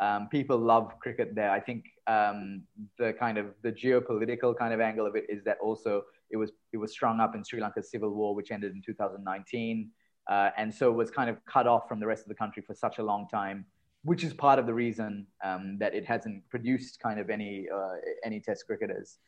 [0.00, 1.50] Um, people love cricket there.
[1.50, 2.62] I think um,
[2.98, 6.52] the kind of the geopolitical kind of angle of it is that also it was
[6.72, 9.90] it was strung up in Sri Lanka's civil war, which ended in 2019,
[10.28, 12.74] uh, and so was kind of cut off from the rest of the country for
[12.74, 13.64] such a long time
[14.04, 17.96] which is part of the reason um, that it hasn't produced kind of any uh,
[18.24, 19.18] any Test cricketers.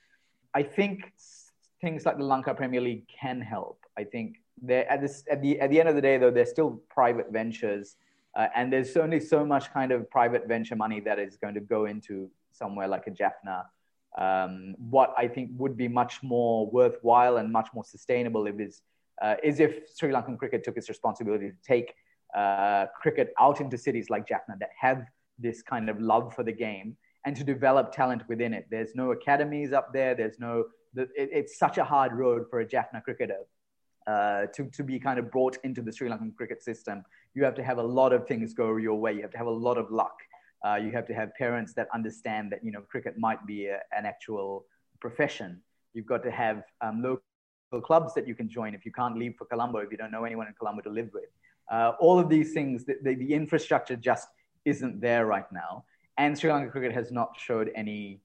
[0.54, 1.12] I think
[1.80, 3.84] things like the Lanka Premier League can help.
[3.98, 4.36] I think
[4.68, 7.96] at this at the at the end of the day, though, they're still private ventures,
[8.36, 11.60] uh, and there's only so much kind of private venture money that is going to
[11.60, 13.66] go into somewhere like a Jaffna.
[14.18, 18.82] Um, what I think would be much more worthwhile and much more sustainable if is
[19.20, 21.94] uh, is if Sri Lankan cricket took its responsibility to take
[22.34, 25.04] uh, cricket out into cities like Jaffna that have
[25.38, 28.66] this kind of love for the game and to develop talent within it.
[28.70, 30.14] There's no academies up there.
[30.14, 30.64] There's no,
[30.96, 33.40] it, it's such a hard road for a Jaffna cricketer
[34.06, 37.02] uh, to, to be kind of brought into the Sri Lankan cricket system.
[37.34, 39.12] You have to have a lot of things go your way.
[39.12, 40.16] You have to have a lot of luck.
[40.66, 43.80] Uh, you have to have parents that understand that, you know, cricket might be a,
[43.96, 44.66] an actual
[45.00, 45.60] profession.
[45.94, 47.22] You've got to have um, local
[47.78, 50.24] clubs that you can join if you can't leave for Colombo, if you don't know
[50.24, 51.30] anyone in Colombo to live with.
[51.70, 54.26] Uh, all of these things, the, the, the, infrastructure just
[54.64, 55.84] isn't there right now.
[56.18, 58.20] And Sri Lanka cricket has not showed any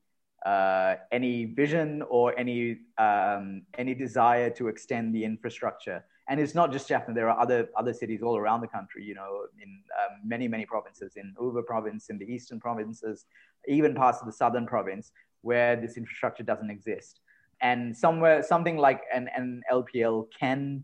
[0.45, 6.03] uh, any vision or any um, any desire to extend the infrastructure.
[6.27, 7.13] And it's not just Jaffna.
[7.13, 9.03] There are other other cities all around the country.
[9.03, 13.25] You know, in um, many many provinces, in Uva province, in the eastern provinces,
[13.67, 17.19] even parts of the southern province, where this infrastructure doesn't exist.
[17.62, 20.84] And somewhere something like an, an LPL can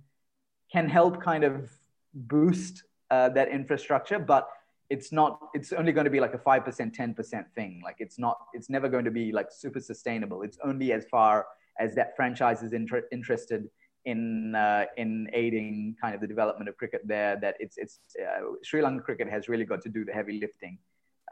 [0.71, 1.69] can help kind of
[2.13, 4.47] boost uh, that infrastructure, but
[4.89, 5.39] it's not.
[5.53, 7.81] It's only going to be like a five percent, ten percent thing.
[7.83, 8.37] Like it's not.
[8.53, 10.41] It's never going to be like super sustainable.
[10.41, 11.45] It's only as far
[11.79, 13.69] as that franchise is inter- interested
[14.05, 17.37] in uh, in aiding kind of the development of cricket there.
[17.39, 20.77] That it's it's uh, Sri Lanka cricket has really got to do the heavy lifting,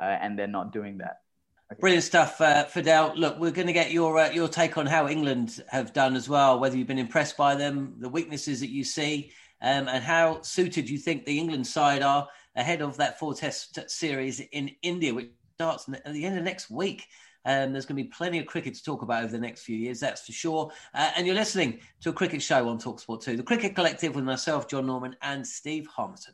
[0.01, 1.17] uh, and they're not doing that.
[1.77, 3.13] Brilliant stuff, uh, Fidel.
[3.15, 6.27] Look, we're going to get your uh, your take on how England have done as
[6.27, 6.59] well.
[6.59, 10.89] Whether you've been impressed by them, the weaknesses that you see, um, and how suited
[10.89, 15.29] you think the England side are ahead of that four test series in India, which
[15.53, 17.05] starts at the end of next week.
[17.45, 19.77] Um, there's going to be plenty of cricket to talk about over the next few
[19.77, 20.71] years, that's for sure.
[20.93, 24.25] Uh, and you're listening to a cricket show on Talksport 2, the Cricket Collective with
[24.25, 26.33] myself, John Norman, and Steve Harmison.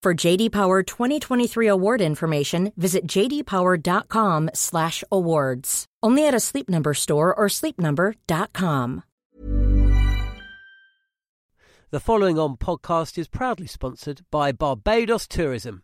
[0.00, 5.86] For JD Power 2023 award information, visit jdpower.com/awards.
[6.04, 9.02] Only at a Sleep Number store or sleepnumber.com.
[11.90, 15.82] The following on podcast is proudly sponsored by Barbados Tourism.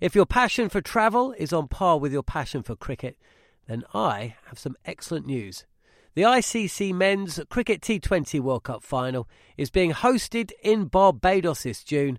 [0.00, 3.18] If your passion for travel is on par with your passion for cricket,
[3.66, 5.66] then I have some excellent news.
[6.14, 12.18] The ICC Men's Cricket T20 World Cup final is being hosted in Barbados this June,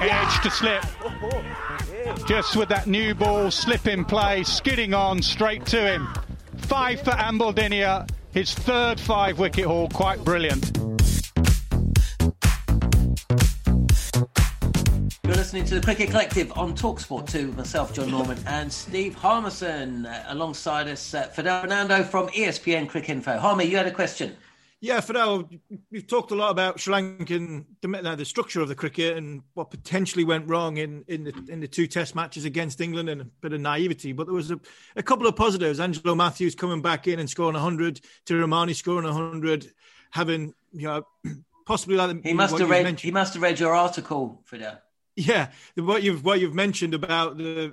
[0.00, 0.84] Edge to slip.
[2.26, 6.08] Just with that new ball, slip in play, skidding on straight to him.
[6.56, 10.76] Five for Ambuldeniya, his third five wicket haul, quite brilliant.
[15.24, 20.06] You're listening to the Cricket Collective on Talksport 2, myself, John Norman, and Steve Harmison,
[20.06, 23.38] uh, alongside us, uh, Fidel Fernando from ESPN Cricinfo.
[23.38, 24.36] Harmy, you had a question.
[24.80, 25.50] Yeah, Fidel,
[25.90, 29.70] we've talked a lot about Sri Lankan, the, the structure of the cricket and what
[29.70, 33.24] potentially went wrong in, in the in the two Test matches against England and a
[33.24, 34.12] bit of naivety.
[34.12, 34.60] But there was a,
[34.94, 35.80] a couple of positives.
[35.80, 39.66] Angelo Mathews coming back in and scoring 100, Thirimanne scoring 100,
[40.12, 41.02] having you know
[41.66, 43.00] possibly like he must have read mentioned.
[43.00, 44.80] he must have read your article, Fidel.
[45.16, 47.72] Yeah, what you've what you've mentioned about the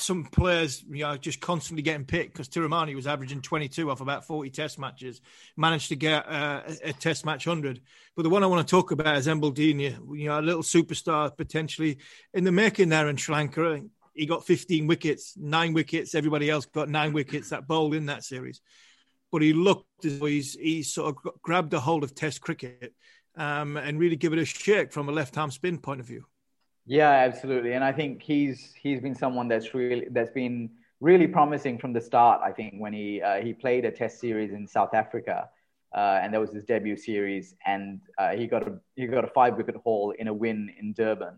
[0.00, 4.24] some players, you know, just constantly getting picked because Thirimanne was averaging 22 off about
[4.24, 5.20] 40 test matches,
[5.56, 7.80] managed to get uh, a, a, test match 100.
[8.16, 11.36] But the one I want to talk about is Ambuldeniya, you know, a little superstar
[11.36, 11.98] potentially
[12.34, 13.82] in the making there in Sri Lanka.
[14.14, 16.14] He got 15 wickets, nine wickets.
[16.14, 18.60] Everybody else got nine wickets that bowled in that series.
[19.30, 22.94] But he looked as though he's, he's sort of grabbed a hold of test cricket
[23.36, 26.24] um, and really give it a shake from a left-hand spin point of view.
[26.88, 27.74] Yeah, absolutely.
[27.74, 30.70] And I think he's he's been someone that's really that's been
[31.00, 32.40] really promising from the start.
[32.42, 35.50] I think when he uh, he played a Test series in South Africa,
[35.94, 39.28] uh, and that was his debut series, and uh, he got a he got a
[39.28, 41.36] five wicket haul in a win in Durban,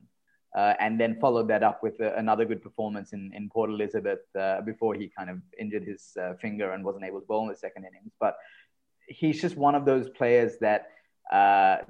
[0.57, 4.21] uh, and then followed that up with a, another good performance in in Port Elizabeth
[4.39, 7.49] uh, before he kind of injured his uh, finger and wasn't able to bowl in
[7.49, 8.13] the second innings.
[8.21, 8.37] But
[9.09, 10.87] he's just one of those players that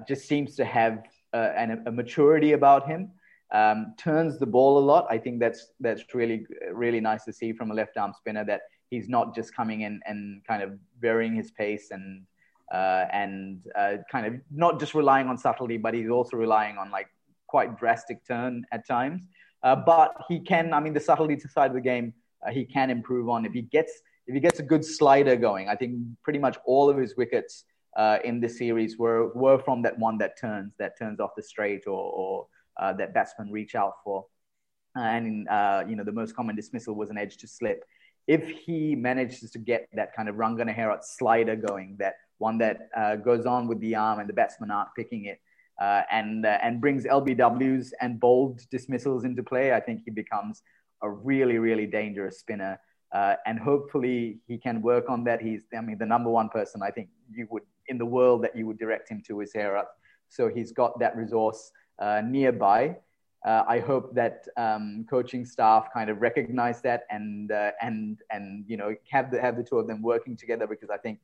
[0.07, 3.11] just seems to have an, a maturity about him
[3.51, 5.05] um, turns the ball a lot.
[5.09, 8.61] I think that's that's really really nice to see from a left arm spinner that
[8.89, 12.25] he's not just coming in and kind of varying his pace and
[12.71, 16.89] uh, and uh, kind of not just relying on subtlety, but he's also relying on
[16.89, 17.07] like
[17.47, 19.21] quite drastic turn at times.
[19.63, 22.13] Uh, but he can, I mean, the subtlety side of the game,
[22.45, 25.67] uh, he can improve on if he gets if he gets a good slider going.
[25.67, 27.65] I think pretty much all of his wickets
[27.97, 31.43] uh, in this series were were from that one that turns that turns off the
[31.43, 32.47] straight or, or
[32.79, 34.25] uh, that batsmen reach out for.
[34.95, 37.83] And uh, you know, the most common dismissal was an edge to slip.
[38.27, 42.89] If he manages to get that kind of Rangana Herath slider going, that one that
[42.95, 45.39] uh, goes on with the arm and the batsmen aren't picking it,
[45.81, 50.61] uh, and uh, and brings LBWs and bowled dismissals into play, I think he becomes
[51.01, 52.79] a really really dangerous spinner.
[53.13, 55.41] Uh, and hopefully he can work on that.
[55.41, 58.55] He's I mean the number one person I think you would in the world that
[58.55, 59.91] you would direct him to is Herath.
[60.29, 62.97] So he's got that resource uh, nearby.
[63.45, 68.65] Uh, I hope that um, coaching staff kind of recognize that and uh, and and
[68.67, 71.19] you know have the have the two of them working together because I think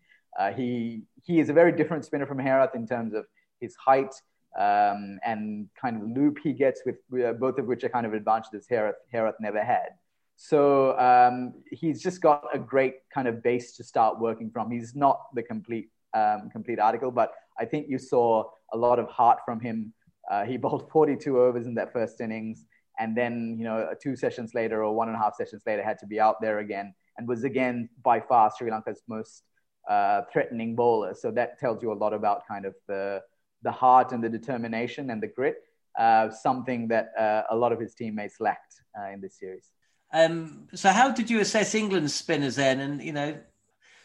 [0.55, 3.25] he he is a very different spinner from Herath in terms of
[3.59, 4.13] his height
[4.57, 8.13] um, and kind of loop he gets with uh, both of which are kind of
[8.13, 9.89] advantages Herath, Herath never had.
[10.35, 14.71] So um, he's just got a great kind of base to start working from.
[14.71, 19.07] He's not the complete um, complete article, but I think you saw a lot of
[19.09, 19.93] heart from him
[20.29, 22.65] uh, he bowled 42 overs in that first innings,
[22.99, 25.99] and then you know two sessions later or one and a half sessions later had
[25.99, 29.43] to be out there again, and was again by far Sri Lanka's most
[29.89, 31.13] uh, threatening bowler.
[31.13, 33.21] So that tells you a lot about kind of the
[33.63, 35.57] the heart and the determination and the grit.
[35.97, 39.71] Uh, something that uh, a lot of his teammates lacked uh, in this series.
[40.13, 42.79] Um, so, how did you assess England's spinners then?
[42.79, 43.37] And you know,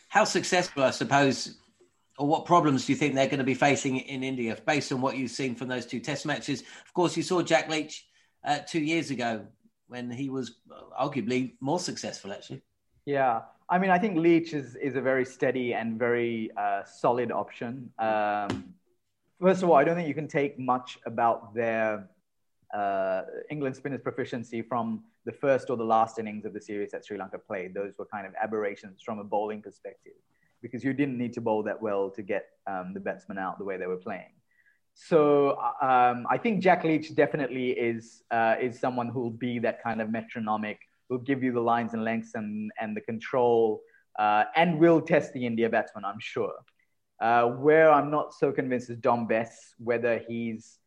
[0.09, 1.59] how successful, I suppose,
[2.19, 5.01] or what problems do you think they're going to be facing in India based on
[5.01, 6.61] what you've seen from those two test matches?
[6.61, 8.07] Of course, you saw Jack Leach
[8.45, 9.47] uh, two years ago
[9.89, 10.57] when he was
[10.99, 12.63] arguably more successful, actually.
[13.07, 13.43] Yeah.
[13.69, 17.91] I mean, I think Leach is, is a very steady and very uh, solid option.
[17.99, 18.75] Um,
[19.41, 22.09] first of all, I don't think you can take much about their
[22.75, 27.07] uh, England spinners' proficiency from the first or the last innings of the series that
[27.07, 27.73] Sri Lanka played.
[27.75, 30.15] Those were kind of aberrations from a bowling perspective
[30.63, 33.65] because you didn't need to bowl that well to get um, the batsmen out the
[33.65, 34.33] way they were playing.
[34.95, 39.83] So um, I think Jack Leach definitely is uh, is someone who will be that
[39.83, 43.81] kind of metronomic, who will give you the lines and lengths and and the control,
[44.19, 46.05] uh, and will test the India batsman.
[46.05, 46.55] I'm sure.
[47.21, 50.79] Uh, where I'm not so convinced is Dom Bess, whether he's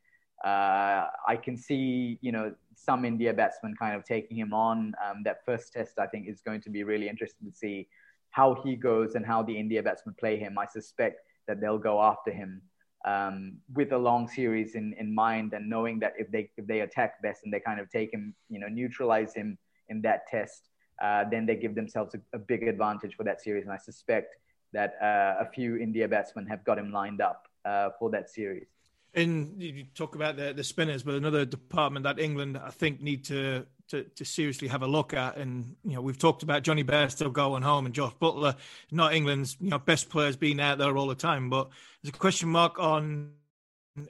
[0.44, 4.94] uh, I can see, you know, some India batsmen kind of taking him on.
[5.04, 7.88] Um, that first test, I think, is going to be really interesting to see
[8.36, 10.58] how he goes and how the India batsmen play him.
[10.58, 12.62] I suspect that they'll go after him
[13.06, 16.82] um, with a long series in, in mind and knowing that if they if they
[16.82, 19.58] attack Bess and they kind of take him, you know, neutralize him
[19.88, 20.68] in that test,
[21.02, 23.64] uh, then they give themselves a, a, big advantage for that series.
[23.64, 24.36] And I suspect
[24.74, 28.68] that uh, a few India batsmen have got him lined up uh, for that series.
[29.14, 33.24] And you talk about the, the spinners, but another department that England, I think, need
[33.26, 35.38] to, to, to seriously have a look at.
[35.38, 38.56] And you know, we've talked about Jonny still going home and Jos Buttler,
[38.92, 41.50] not England's you know best players being out there all the time.
[41.50, 41.70] But
[42.02, 43.32] there's a question mark on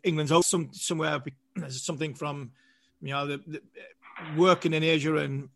[0.03, 1.21] England's some somewhere.
[1.55, 2.51] There's something from
[3.01, 3.61] you know the, the
[4.35, 5.49] working in Asia and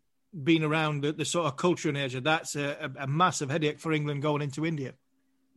[0.44, 2.20] being around the, the, sort of culture in Asia.
[2.20, 4.94] That's a, a massive headache for England going into India.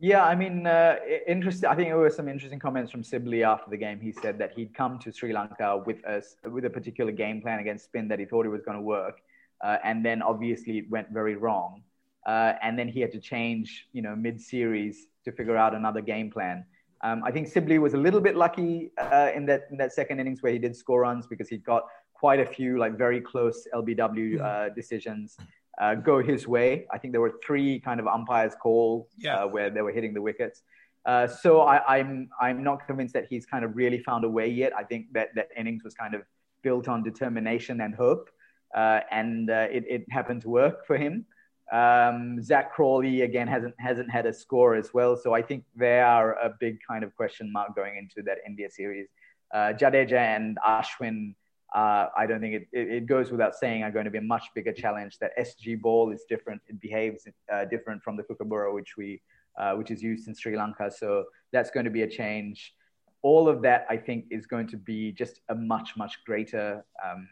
[0.00, 1.68] Yeah, I mean, uh, interesting.
[1.68, 4.00] I think there were some interesting comments from Sibley after the game.
[4.00, 7.60] He said that he'd come to Sri Lanka with us with a particular game plan
[7.60, 9.20] against spin that he thought it was going to work,
[9.62, 11.82] uh, and then obviously it went very wrong.
[12.26, 16.30] Uh, and then he had to change, you know, mid-series to figure out another game
[16.30, 16.64] plan.
[17.02, 20.20] Um, I think Sibley was a little bit lucky uh, in that in that second
[20.20, 21.84] innings where he did score runs because he got
[22.14, 25.36] quite a few like very close LBW uh, decisions
[25.80, 26.86] uh, go his way.
[26.92, 29.42] I think there were three kind of umpires calls yeah.
[29.42, 30.62] uh, where they were hitting the wickets.
[31.06, 34.28] Uh, so I, am I'm, I'm not convinced that he's kind of really found a
[34.28, 34.72] way yet.
[34.76, 36.22] I think that that innings was kind of
[36.62, 38.30] built on determination and hope,
[38.74, 41.26] uh, and uh, it, it happened to work for him.
[41.72, 46.00] Um, Zak Crawley again hasn't hasn't had a score as well, so I think they
[46.00, 49.08] are a big kind of question mark going into that India series.
[49.52, 51.34] Uh, Jadeja and Ashwin
[51.74, 54.22] uh, I don't think it, it, it, goes without saying are going to be a
[54.22, 55.18] much bigger challenge.
[55.18, 59.20] That SG ball is different; it behaves uh, different from the Kookaburra, which we
[59.58, 60.88] uh, which is used in Sri Lanka.
[60.90, 62.74] So that's going to be a change.
[63.22, 67.26] All of that, I think, is going to be just a much much greater um,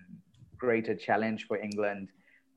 [0.58, 2.08] greater challenge for England.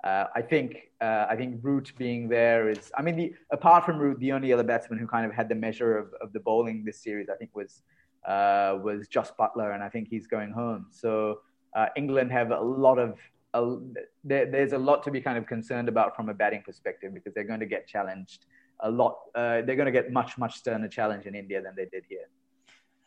[0.04, 2.92] Uh, I think uh, I think Root being there is.
[2.98, 5.56] I mean, the, apart from Root, the only other batsman who kind of had the
[5.56, 7.84] measure of, of the bowling this series, I think, was
[8.28, 10.88] uh, was Jos Buttler, and I think he's going home.
[10.90, 11.42] So
[11.76, 13.20] uh, England have a lot of
[13.54, 13.78] a,
[14.24, 17.34] there, there's a lot to be kind of concerned about from a batting perspective because
[17.34, 18.46] they're going to get challenged
[18.82, 19.18] a lot.
[19.34, 22.28] Uh, they're going to get much much sterner challenge in India than they did here.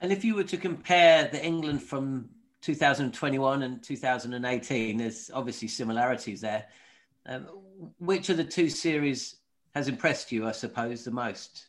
[0.00, 2.30] And if you were to compare the England from
[2.62, 6.66] 2021 and 2018, there's obviously similarities there.
[7.26, 7.46] Um,
[7.98, 9.36] which of the two series
[9.74, 11.66] has impressed you, I suppose, the most?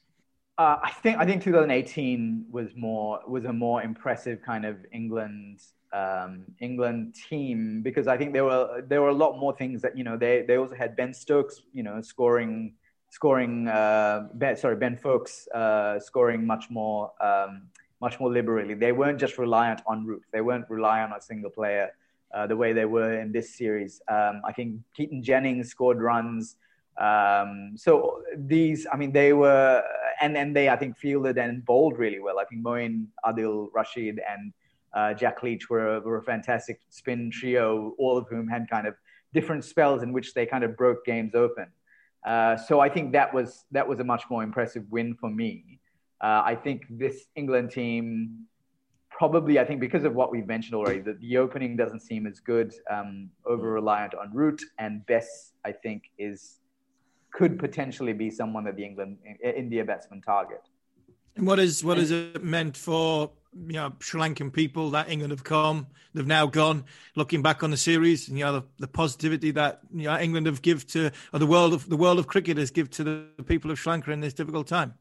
[0.58, 5.62] Uh, I think I think 2018 was more was a more impressive kind of England
[5.94, 9.98] um, England team because I think there were there were a lot more things that
[9.98, 12.74] you know they they also had Ben Stokes you know scoring
[13.10, 17.64] scoring uh, ben, sorry Ben Foakes uh, scoring much more um,
[18.02, 18.74] much more liberally.
[18.74, 20.24] They weren't just reliant on Root.
[20.32, 21.92] They weren't reliant on a single player
[22.34, 24.02] uh, the way they were in this series.
[24.08, 26.56] Um, I think Keaton Jennings scored runs.
[26.98, 29.84] Um, so these, I mean, they were,
[30.22, 32.40] and and they, I think, fielded and bowled really well.
[32.40, 34.54] I think Moeen, Adil Rashid, and
[34.94, 38.96] uh, Jack Leach were, were a fantastic spin trio, all of whom had kind of
[39.34, 41.68] different spells in which they kind of broke games open.
[42.26, 45.80] Uh, so I think that was that was a much more impressive win for me.
[46.22, 48.46] Uh, I think this England team
[49.10, 52.40] probably I think because of what we've mentioned already that the opening doesn't seem as
[52.40, 55.54] good, um, over reliant on Root and Bess.
[55.64, 56.60] I think is
[57.32, 60.62] could potentially be someone that the England India batsman target.
[61.38, 65.32] And what is what is it meant for you know Sri Lankan people that England
[65.32, 66.86] have come, they've now gone.
[67.16, 70.46] Looking back on the series, and, you know the, the positivity that you know England
[70.46, 73.44] have give to, or the world of the world of cricketers give to the, the
[73.44, 74.94] people of Sri Lanka in this difficult time.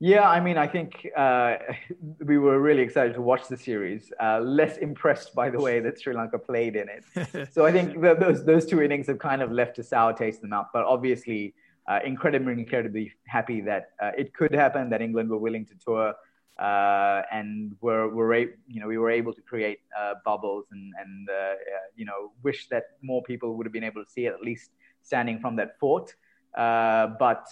[0.00, 1.56] Yeah, I mean, I think uh,
[2.24, 4.12] we were really excited to watch the series.
[4.22, 7.52] Uh, less impressed by the way that Sri Lanka played in it.
[7.52, 10.42] so I think the, those those two innings have kind of left a sour taste
[10.42, 10.68] in the mouth.
[10.72, 11.54] But obviously,
[11.88, 16.14] uh, incredibly, incredibly happy that uh, it could happen, that England were willing to tour,
[16.58, 21.28] uh, and were, were you know, we were able to create uh, bubbles and, and
[21.28, 21.54] uh, uh,
[21.96, 24.70] you know, wish that more people would have been able to see it, at least
[25.02, 26.14] standing from that fort.
[26.54, 27.46] but,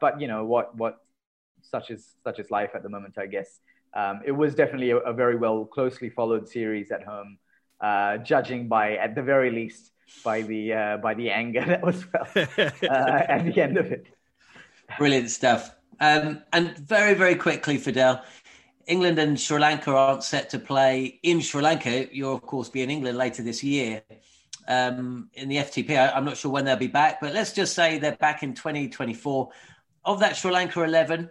[0.00, 0.98] but, you know, what, what
[1.62, 3.60] such is, such is life at the moment, I guess.
[3.94, 7.38] um, it was definitely a, a, very well closely followed series at home,
[7.80, 9.92] uh, judging by at the very least
[10.24, 14.06] by the uh, by the anger that was felt uh, at the end of it.
[14.98, 15.74] Brilliant stuff.
[16.00, 18.22] Um, and very very quickly, Fidel.
[18.86, 22.08] England and Sri Lanka aren't set to play in Sri Lanka.
[22.14, 24.02] You'll of course be in England later this year
[24.66, 25.90] um, in the FTP.
[25.90, 28.54] I, am not sure when they'll be back, but let's just say they're back in
[28.54, 29.50] 2024.
[30.04, 31.28] Of that Sri Lanka 11,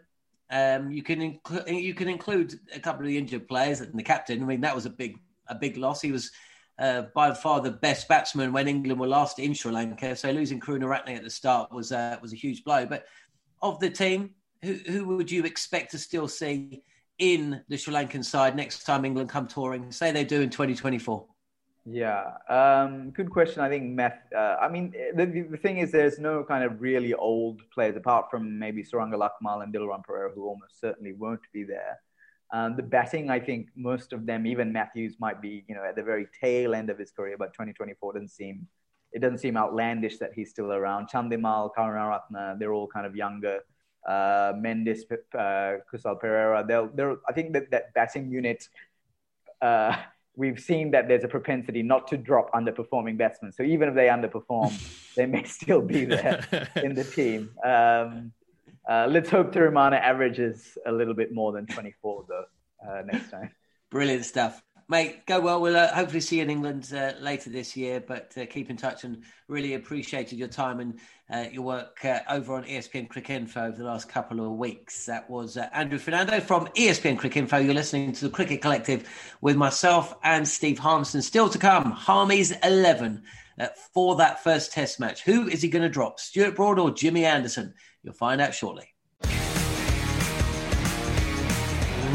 [0.52, 4.04] um, you can include you can include a couple of the injured players and the
[4.04, 4.42] captain.
[4.42, 6.02] I mean, that was a big a big loss.
[6.02, 6.32] He was
[6.80, 10.16] uh, by far the best batsman when England were last in Sri Lanka.
[10.16, 12.86] So losing Karunaratne at the start was uh, was a huge blow.
[12.86, 13.06] But
[13.62, 16.84] of the team, who who would you expect to still see
[17.20, 19.92] in the Sri Lankan side next time England come touring?
[19.92, 21.26] Say they do in 2024.
[21.90, 23.62] Yeah, um, good question.
[23.62, 24.20] I think Meth.
[24.36, 28.30] Uh, I mean, the, the thing is, there's no kind of really old players apart
[28.30, 31.98] from maybe Suranga Lakmal and Dilruwan Perera, who almost certainly won't be there.
[32.52, 35.96] Um, the batting, I think most of them, even Mathews, might be you know at
[35.96, 38.68] the very tail end of his career, but 2024 doesn't seem
[39.14, 41.08] it doesn't seem outlandish that he's still around.
[41.10, 43.62] Chandimal, Karunaratne, they're all kind of younger.
[44.08, 48.68] Uh, Mendis, uh, Kusal Perera, they'll, they're, I think that that batting unit.
[49.62, 49.96] Uh,
[50.36, 53.52] we've seen that there's a propensity not to drop underperforming batsmen.
[53.52, 54.72] So even if they underperform,
[55.16, 56.46] they may still be there
[56.76, 57.50] in the team.
[57.64, 58.32] Um,
[58.88, 62.46] uh, let's hope Thirimanne averages a little bit more than 24 though
[62.88, 63.52] uh, next time.
[63.92, 65.62] Brilliant stuff mate, go well.
[65.62, 68.78] We'll uh, hopefully see you in England uh, later this year, but uh, keep in
[68.78, 73.68] touch and really appreciated your time and uh, your work uh, over on ESPN Cricinfo
[73.68, 75.06] over the last couple of weeks.
[75.06, 77.64] That was uh, Andrew Fernando from ESPN Cricinfo.
[77.64, 79.08] You're listening to the Cricket Collective
[79.42, 81.22] with myself and Steve Harmison.
[81.22, 83.24] Still to come, Harmy's 11
[83.94, 85.24] for that first test match.
[85.24, 87.74] Who is he going to drop, Stuart Broad or Jimmy Anderson?
[88.04, 88.94] You'll find out shortly.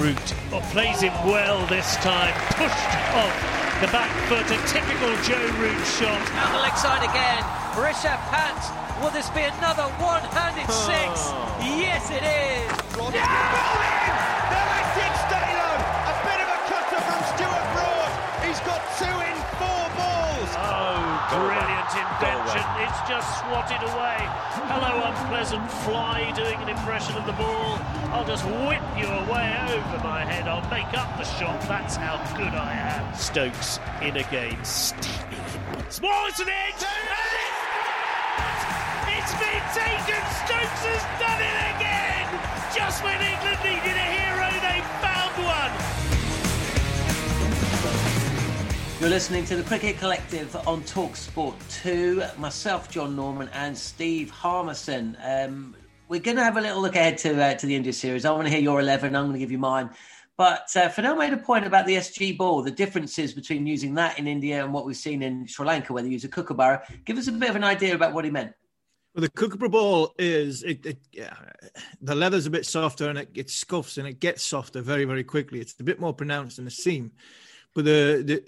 [0.03, 0.35] Root.
[0.51, 2.35] Oh, plays him well this time.
[2.59, 3.37] Pushed off
[3.79, 4.43] the back foot.
[4.51, 6.19] A typical Joe Root shot.
[6.27, 7.39] Down the leg side again.
[7.79, 8.59] Rishabh Pant.
[9.01, 11.31] Will this be another one-handed six?
[11.31, 11.47] Oh.
[11.63, 13.15] Yes, it is.
[13.15, 14.02] Yeah!
[22.55, 24.21] It's just swatted away.
[24.69, 27.81] Hello, unpleasant fly doing an impression of the ball.
[28.13, 30.45] I'll just whip you away over my head.
[30.45, 31.61] I'll make up the shot.
[31.65, 33.15] That's how good I am.
[33.15, 34.63] Stokes in again.
[34.65, 35.33] Steaming
[35.81, 35.91] in.
[35.91, 36.85] Small, it's an edge.
[39.17, 40.21] It's been taken.
[40.45, 42.29] Stokes has done it again.
[42.77, 45.73] Just when England needed a hero, they found one.
[49.03, 52.23] You're listening to the Cricket Collective on Talk Sport 2.
[52.39, 55.17] Myself, John Norman, and Steve Harmison.
[55.25, 55.75] Um,
[56.07, 58.25] we're going to have a little look ahead to uh, to the India series.
[58.25, 59.17] I want to hear your 11.
[59.17, 59.91] I'm going to give you mine.
[60.37, 64.21] But uh, Fidel made a point about the SG ball, the differences between using that
[64.21, 66.87] in India and what we've seen in Sri Lanka, where they use a kookaburra.
[67.05, 68.53] Give us a bit of an idea about what he meant.
[69.17, 71.35] Well, the kookaburra ball is it, it yeah,
[72.01, 75.25] the leather's a bit softer and it, it scuffs and it gets softer very very
[75.25, 75.59] quickly.
[75.59, 77.11] It's a bit more pronounced than the seam,
[77.75, 78.45] but the the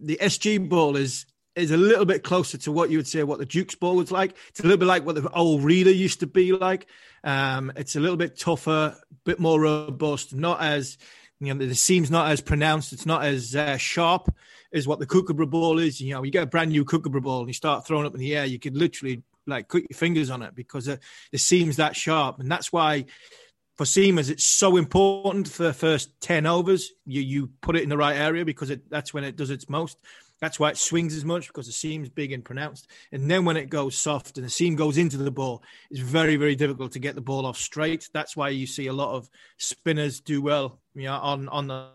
[0.00, 1.26] the SG ball is
[1.56, 4.10] is a little bit closer to what you would say what the Duke's ball was
[4.10, 4.36] like.
[4.48, 6.86] It's a little bit like what the old Reader used to be like.
[7.24, 10.96] Um, it's a little bit tougher, a bit more robust, not as
[11.40, 12.92] you know the seam's not as pronounced.
[12.92, 14.34] It's not as uh, sharp
[14.72, 16.00] as what the Kookaburra ball is.
[16.00, 18.20] You know, you get a brand new Kookaburra ball and you start throwing up in
[18.20, 20.96] the air, you could literally like cut your fingers on it because uh,
[21.32, 23.06] the seam's that sharp, and that's why
[23.80, 26.92] for seamers, it's so important for the first 10 overs.
[27.06, 29.70] You you put it in the right area because it, that's when it does its
[29.70, 29.96] most.
[30.38, 32.88] That's why it swings as much because the seam's big and pronounced.
[33.10, 36.36] And then when it goes soft and the seam goes into the ball, it's very,
[36.36, 38.10] very difficult to get the ball off straight.
[38.12, 41.88] That's why you see a lot of spinners do well you know, on, on the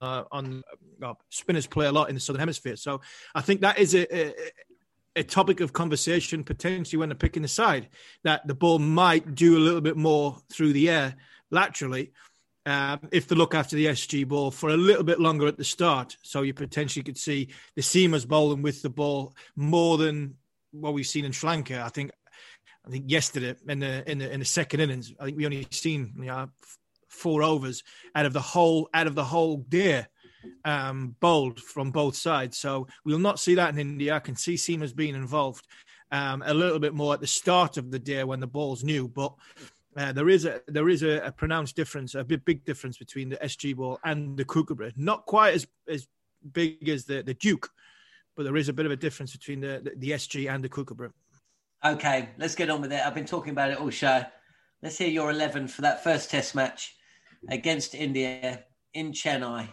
[0.00, 0.64] uh, on
[1.02, 2.76] uh, spinners play a lot in the southern hemisphere.
[2.76, 3.00] So
[3.34, 4.34] I think that is a, a,
[5.18, 7.88] a topic of conversation potentially when they're picking the side
[8.24, 11.14] that the ball might do a little bit more through the air
[11.50, 12.12] laterally
[12.66, 15.64] um, if they look after the SG ball for a little bit longer at the
[15.64, 16.18] start.
[16.22, 20.34] So you potentially could see the seamers bowling with the ball more than
[20.72, 21.82] what we've seen in Sri Lanka.
[21.82, 22.10] I think
[22.86, 25.66] I think yesterday in the in the in the second innings, I think we only
[25.70, 26.50] seen you know,
[27.08, 30.06] four overs out of the whole out of the whole day
[30.64, 32.58] um, bowled from both sides.
[32.58, 34.14] So we'll not see that in India.
[34.14, 35.66] I can see seamers being involved
[36.10, 39.08] um, a little bit more at the start of the day when the ball's new,
[39.08, 39.34] but.
[39.96, 43.28] Uh, there is a there is a, a, pronounced difference, a big big difference between
[43.28, 44.92] the SG ball and the Kookaburra.
[44.96, 46.06] Not quite as as
[46.52, 47.68] big as the the Duke,
[48.36, 50.68] but there is a bit of a difference between the the, the SG and the
[50.68, 51.10] Kookaburra.
[51.84, 53.00] Okay, let's get on with it.
[53.04, 54.22] I've been talking about it all show.
[54.82, 56.94] Let's hear your eleven for that first Test match
[57.48, 58.64] against India
[58.94, 59.68] in Chennai.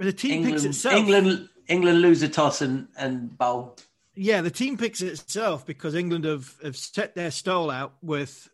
[0.00, 0.94] The team England, picks itself.
[0.94, 3.76] England, England lose a toss and, and bowl.
[4.14, 8.48] Yeah, the team picks itself because England have, have set their stall out with,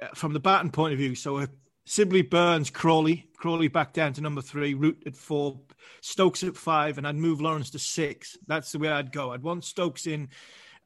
[0.00, 1.14] uh, from the batting point of view.
[1.14, 1.46] So uh,
[1.84, 5.60] Sibley, Burns, Crawley, Crawley back down to number three, Root at four,
[6.00, 8.38] Stokes at five, and I'd move Lawrence to six.
[8.46, 9.32] That's the way I'd go.
[9.32, 10.28] I'd want Stokes in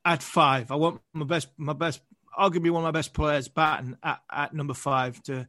[0.05, 0.71] at five.
[0.71, 2.01] I want my best, my best,
[2.39, 5.47] arguably one of my best players batting at, at number five to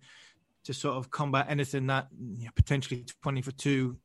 [0.65, 3.97] to sort of combat anything that you know, potentially twenty for two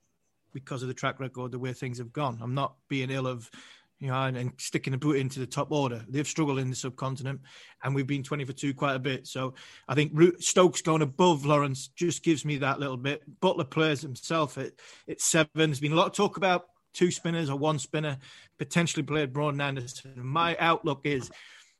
[0.52, 2.38] because of the track record, the way things have gone.
[2.40, 3.50] I'm not being ill of,
[3.98, 6.04] you know, and, and sticking a boot into the top order.
[6.08, 7.40] They've struggled in the subcontinent,
[7.82, 9.26] and we've been 20 for two quite a bit.
[9.26, 9.54] So
[9.88, 13.22] I think Stokes going above Lawrence just gives me that little bit.
[13.40, 14.72] Buttler plays himself at,
[15.08, 15.50] at seven.
[15.54, 18.18] There's been a lot of talk about two spinners or one spinner,
[18.58, 20.14] potentially played Broad and Anderson.
[20.16, 21.30] My outlook is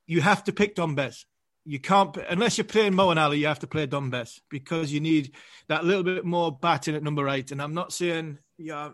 [0.07, 1.25] you have to pick Dom Bess
[1.65, 5.01] you can't unless you're playing Moeen Ali, you have to play Dom Bess because you
[5.01, 5.33] need
[5.69, 7.53] that little bit more batting at number eight.
[7.53, 8.91] And I'm not saying yeah,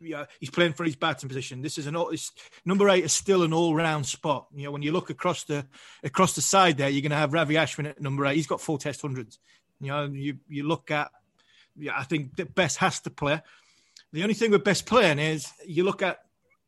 [0.00, 1.62] yeah, he's playing for his batting position.
[1.62, 2.12] This is an all,
[2.64, 4.46] number eight is still an all-round spot.
[4.54, 5.66] You know, when you look across the
[6.02, 8.36] across the side there, you're going to have Ravi Ashwin at number eight.
[8.36, 9.38] He's got four Test hundreds.
[9.80, 11.10] You know, you you look at,
[11.76, 13.40] yeah, I think that Bess has to play.
[14.12, 16.18] The only thing with Bess playing is you look at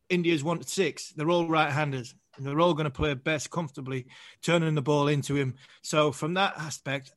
[0.09, 1.11] India's one to six.
[1.11, 2.14] They're all right-handers.
[2.37, 4.07] And they're all going to play Bess comfortably,
[4.43, 5.55] turning the ball into him.
[5.82, 7.12] So from that aspect,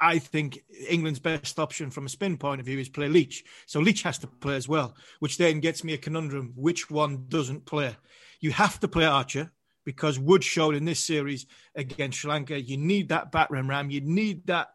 [0.00, 3.44] I think England's best option from a spin point of view is play Leach.
[3.66, 6.52] So Leach has to play as well, which then gets me a conundrum.
[6.56, 7.96] Which one doesn't play?
[8.40, 9.52] You have to play Archer
[9.84, 14.00] because Wood showed in this series against Sri Lanka, you need that battering ram, you
[14.00, 14.68] need that,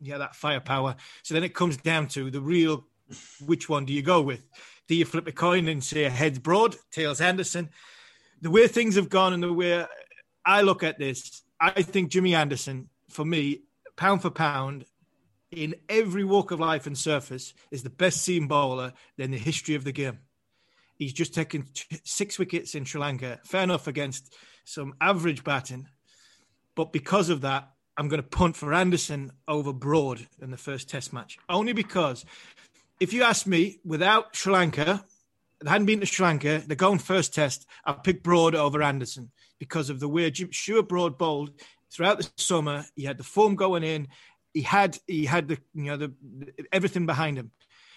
[0.00, 0.96] yeah, that firepower.
[1.22, 2.86] So then it comes down to the real,
[3.44, 4.44] which one do you go with?
[4.88, 7.70] Do you flip a coin and say heads broad, tails Anderson?
[8.42, 9.86] The way things have gone and the way
[10.44, 13.60] I look at this, I think Jimmy Anderson, for me,
[13.96, 14.84] pound for pound,
[15.50, 19.74] in every walk of life and surface, is the best seam bowler in the history
[19.76, 20.18] of the game.
[20.96, 21.66] He's just taken
[22.04, 23.38] six wickets in Sri Lanka.
[23.44, 24.34] Fair enough against
[24.64, 25.88] some average batting.
[26.74, 30.88] But because of that, I'm going to punt for Anderson over Broad in the first
[30.88, 31.38] test match.
[31.48, 32.24] Only because
[32.98, 35.04] if you ask me, without Sri Lanka,
[35.62, 39.30] they hadn't been to Sri Lanka, they're going first test, I picked Broad over Anderson
[39.58, 41.52] because of the way Stuart Broad bowled
[41.90, 42.84] throughout the summer.
[42.96, 44.08] He had the form going in.
[44.54, 46.12] He had he had the you know the
[46.72, 47.52] everything behind him.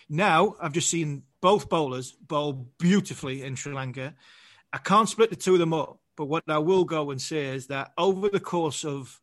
[0.07, 4.13] Now I've just seen both bowlers bowl beautifully in Sri Lanka.
[4.71, 7.45] I can't split the two of them up, but what I will go and say
[7.45, 9.21] is that over the course of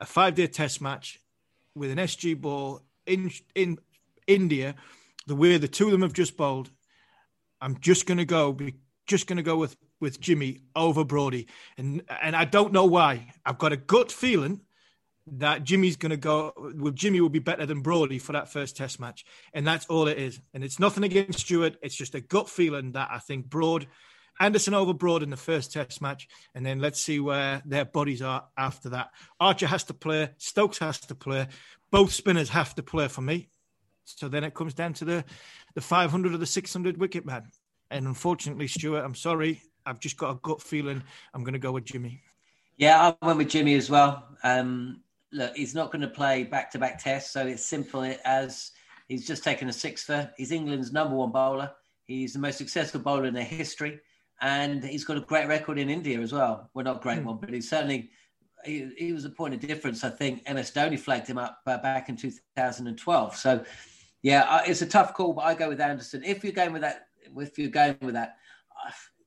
[0.00, 1.20] a five-day test match
[1.74, 3.78] with an SG ball in in
[4.26, 4.74] India,
[5.26, 6.70] the way the two of them have just bowled,
[7.60, 8.56] I'm just going to go
[9.06, 13.32] just going to go with with Jimmy over Brody, and and I don't know why.
[13.44, 14.60] I've got a gut feeling
[15.32, 16.52] that Jimmy's going to go.
[16.76, 20.06] Well, Jimmy will be better than Brody for that first Test match, and that's all
[20.06, 20.40] it is.
[20.54, 21.76] And it's nothing against Stuart.
[21.82, 23.86] It's just a gut feeling that I think Broad,
[24.38, 28.22] Anderson over Broad in the first Test match, and then let's see where their bodies
[28.22, 29.10] are after that.
[29.40, 30.30] Archer has to play.
[30.38, 31.48] Stokes has to play.
[31.90, 33.48] Both spinners have to play for me.
[34.16, 35.24] So then it comes down to the
[35.74, 37.50] the 500 or the 600 wicket man.
[37.90, 39.62] And unfortunately, Stuart, I'm sorry.
[39.86, 41.02] I've just got a gut feeling
[41.32, 42.20] I'm going to go with Jimmy.
[42.76, 44.24] Yeah, I went with Jimmy as well.
[44.42, 45.00] Um,
[45.32, 47.32] look, he's not going to play back to back tests.
[47.32, 48.72] So it's simple as
[49.08, 50.30] he's just taken a sixer.
[50.36, 51.72] He's England's number one bowler.
[52.04, 54.00] He's the most successful bowler in their history.
[54.40, 56.70] And he's got a great record in India as well.
[56.72, 57.24] Well, not great mm.
[57.24, 58.10] one, but he's certainly
[58.64, 60.04] he, he, was a point of difference.
[60.04, 63.36] I think MS Dhoni flagged him up uh, back in 2012.
[63.36, 63.64] So,
[64.22, 66.22] yeah, uh, it's a tough call, but I go with Anderson.
[66.24, 67.06] If you're going with that
[67.36, 68.36] if you're going with that,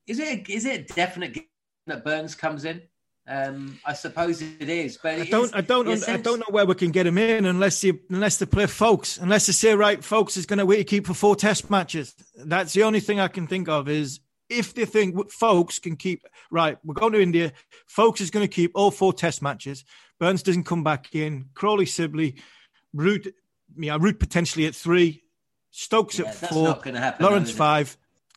[0.06, 1.38] is it is it a definite
[1.86, 2.82] that Burns comes in?
[3.28, 6.22] Um, I suppose it is, but I don't, is, I don't, I sense...
[6.22, 9.46] don't know where we can get him in unless you, unless they play Foakes, unless
[9.46, 12.16] they say right, Foakes is going to wait to keep for four Test matches.
[12.34, 14.18] That's the only thing I can think of is
[14.48, 16.78] if they think Foakes can keep right.
[16.84, 17.52] We're going to India.
[17.86, 19.84] Foakes is going to keep all four Test matches.
[20.18, 21.46] Burns doesn't come back in.
[21.54, 22.36] Crawley, Sibley,
[22.92, 23.32] Root,
[23.76, 25.22] yeah, Root potentially at three.
[25.70, 26.68] Stokes yeah, at four.
[26.68, 27.96] Happen, Lawrence five.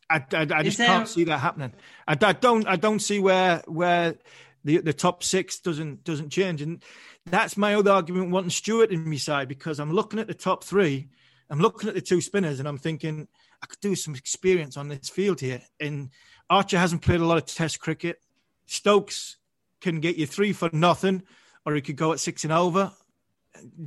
[0.10, 0.88] I, I, I just there...
[0.88, 1.74] can't see that happening.
[2.08, 4.16] I, I, don't I don't see where where
[4.64, 6.84] the the top six doesn't doesn't change, and
[7.26, 10.64] that's my other argument wanting Stuart in my side because I'm looking at the top
[10.64, 11.10] three,
[11.50, 13.28] I'm looking at the two spinners, and I'm thinking
[13.62, 15.62] I could do some experience on this field here.
[15.80, 16.12] And
[16.50, 18.22] Archer hasn't played a lot of Test cricket.
[18.68, 19.38] Stokes
[19.82, 21.24] can get you three for nothing,
[21.66, 22.92] or he could go at six and over.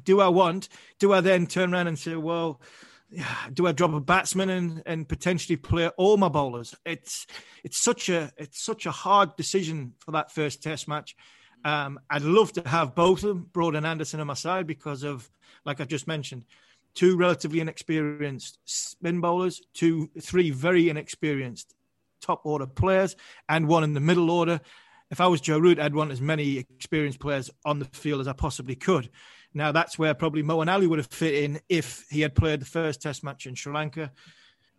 [0.05, 0.69] Do I want?
[0.99, 2.61] Do I then turn around and say, well?
[3.55, 6.75] do I drop a batsman and, and potentially play all my bowlers?
[6.85, 7.27] It's
[7.65, 11.17] it's such a it's such a hard decision for that first Test match.
[11.65, 15.05] Um, I'd love to have both of them, Broad and Anderson, on my side because
[15.05, 15.31] of
[15.65, 16.45] like I just mentioned,
[16.95, 21.75] two relatively inexperienced spin bowlers, two, three very inexperienced
[22.21, 23.17] top order players,
[23.49, 24.61] and one in the middle order.
[25.11, 28.29] If I was Joe Root, I'd want as many experienced players on the field as
[28.29, 29.11] I possibly could.
[29.59, 32.65] Now that's where probably Moeen Ali would have fit in if he had played the
[32.65, 34.13] first Test match in Sri Lanka,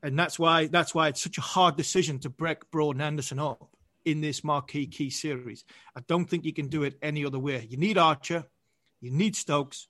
[0.01, 3.39] and that's why that's why it's such a hard decision to break Broad and Anderson
[3.39, 3.69] up
[4.05, 5.65] in this marquee key series.
[5.97, 7.67] I don't think you can do it any other way.
[7.69, 8.45] You need Archer,
[9.01, 9.89] you need Stokes.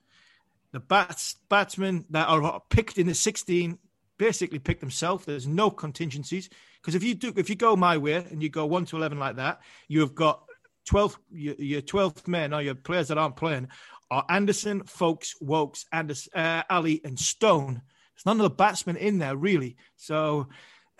[0.71, 3.77] The bats batsmen that are picked in the 16
[4.17, 5.23] basically pick themselves.
[5.23, 6.49] There's no contingencies
[6.81, 9.19] because if you do if you go my way and you go one to eleven
[9.19, 10.45] like that, you've got
[10.85, 13.67] 12 your, your 12th men or your players that aren't playing
[14.11, 17.81] are Anderson, Foakes, Woakes, Anderson, uh, Ali, and Stone.
[18.15, 19.77] There's none of the batsmen in there really.
[19.95, 20.49] So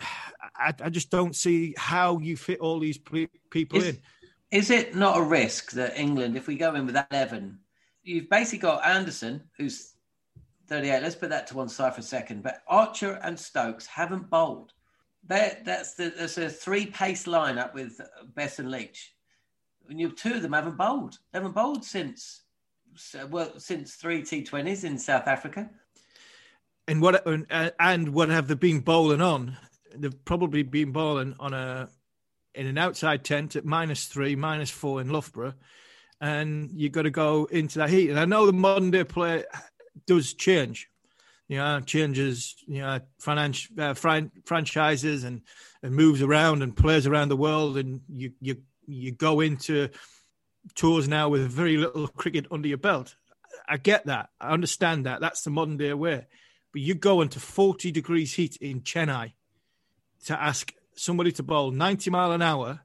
[0.56, 3.98] I, I just don't see how you fit all these people is, in.
[4.50, 7.58] Is it not a risk that England, if we go in with that 11,
[8.02, 9.94] you've basically got Anderson, who's
[10.68, 11.02] 38.
[11.02, 12.42] Let's put that to one side for a second.
[12.42, 14.72] But Archer and Stokes haven't bowled.
[15.26, 18.00] They're, that's the that's a three pace lineup with
[18.34, 19.14] Bess and Leach.
[19.88, 21.18] And you two of them haven't bowled.
[21.32, 22.39] They haven't bowled since
[23.30, 25.70] well since three T20s in South Africa.
[26.88, 27.24] And what
[27.78, 29.56] and, what have they been bowling on?
[29.94, 31.88] They've probably been bowling on a
[32.54, 35.54] in an outside tent at minus three, minus four in Loughborough,
[36.20, 38.10] and you've got to go into that heat.
[38.10, 39.44] And I know the modern day play
[40.06, 40.88] does change,
[41.48, 45.42] you know, changes, you know, uh, fran- franchises and,
[45.82, 49.88] and moves around and plays around the world, and you you you go into
[50.74, 53.16] tours now with very little cricket under your belt.
[53.68, 54.30] I get that.
[54.40, 55.20] I understand that.
[55.20, 56.26] That's the modern day way.
[56.72, 59.32] But you go into 40 degrees heat in Chennai
[60.26, 62.80] to ask somebody to bowl 90 mile an hour,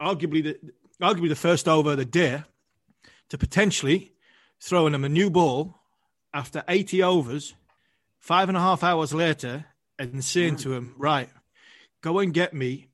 [0.00, 0.58] arguably the
[1.00, 2.42] arguably the first over of the day,
[3.28, 4.12] to potentially
[4.60, 5.78] throwing them a new ball
[6.32, 7.54] after 80 overs,
[8.18, 9.66] five and a half hours later,
[9.98, 10.60] and saying mm.
[10.60, 11.30] to him, right,
[12.00, 12.88] go and get me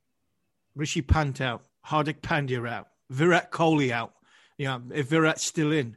[0.74, 4.14] Rishi Pant out, Hardik Pandya out, Virat Kohli out.
[4.58, 5.96] You know, if Virat's still in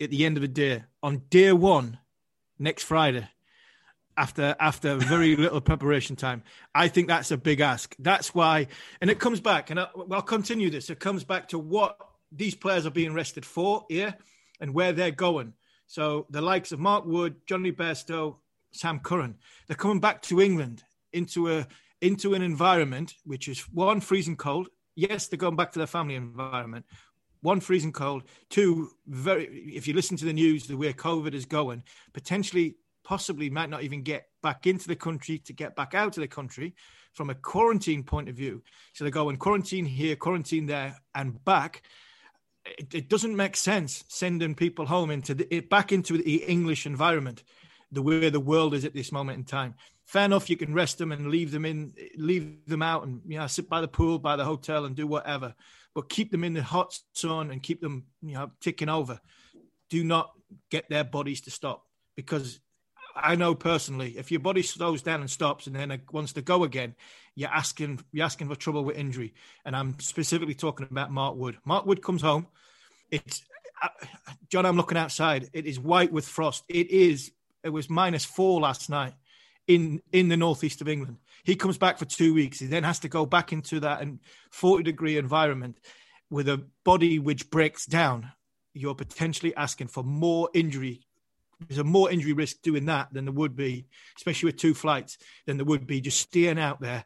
[0.00, 1.98] at the end of the day, on day one,
[2.58, 3.28] next Friday,
[4.16, 6.42] after after very little preparation time.
[6.74, 7.94] I think that's a big ask.
[7.98, 8.68] That's why,
[9.00, 10.90] and it comes back, and I, will continue this.
[10.90, 11.98] It comes back to what
[12.32, 14.14] these players are being rested for here
[14.60, 15.52] and where they're going.
[15.86, 18.36] So the likes of Mark Wood, Jonny Bairstow,
[18.72, 19.36] Sam Curran,
[19.66, 20.82] they're coming back to England
[21.12, 21.66] into a
[22.02, 24.68] into an environment which is one freezing cold.
[24.96, 26.86] Yes, they're going back to their family environment.
[27.42, 28.24] One freezing cold.
[28.48, 29.44] Two, very.
[29.46, 33.84] If you listen to the news, the way COVID is going, potentially possibly might not
[33.84, 36.74] even get back into the country to get back out of the country
[37.12, 38.62] from a quarantine point of view.
[38.94, 41.82] So they go and quarantine here, quarantine there, and back.
[42.64, 47.44] It, it doesn't make sense sending people home into the, back into the English environment,
[47.92, 49.74] the way the world is at this moment in time.
[50.06, 53.38] Fair enough, you can rest them and leave them in, leave them out, and you
[53.38, 55.52] know sit by the pool, by the hotel, and do whatever.
[55.94, 59.18] But keep them in the hot sun and keep them, you know, ticking over.
[59.90, 60.30] Do not
[60.70, 62.60] get their bodies to stop because
[63.16, 66.62] I know personally, if your body slows down and stops and then wants to go
[66.62, 66.94] again,
[67.34, 69.34] you're asking you're asking for trouble with injury.
[69.64, 71.58] And I'm specifically talking about Mark Wood.
[71.64, 72.46] Mark Wood comes home.
[73.10, 73.42] It's
[73.82, 73.88] uh,
[74.50, 74.66] John.
[74.66, 75.50] I'm looking outside.
[75.52, 76.62] It is white with frost.
[76.68, 77.32] It is.
[77.64, 79.14] It was minus four last night
[79.66, 81.18] in in the northeast of England.
[81.44, 82.58] He comes back for two weeks.
[82.58, 85.78] He then has to go back into that and 40 degree environment
[86.30, 88.32] with a body which breaks down.
[88.74, 91.06] You're potentially asking for more injury
[91.60, 93.86] there's a more injury risk doing that than there would be,
[94.16, 97.04] especially with two flights, than there would be just staying out there,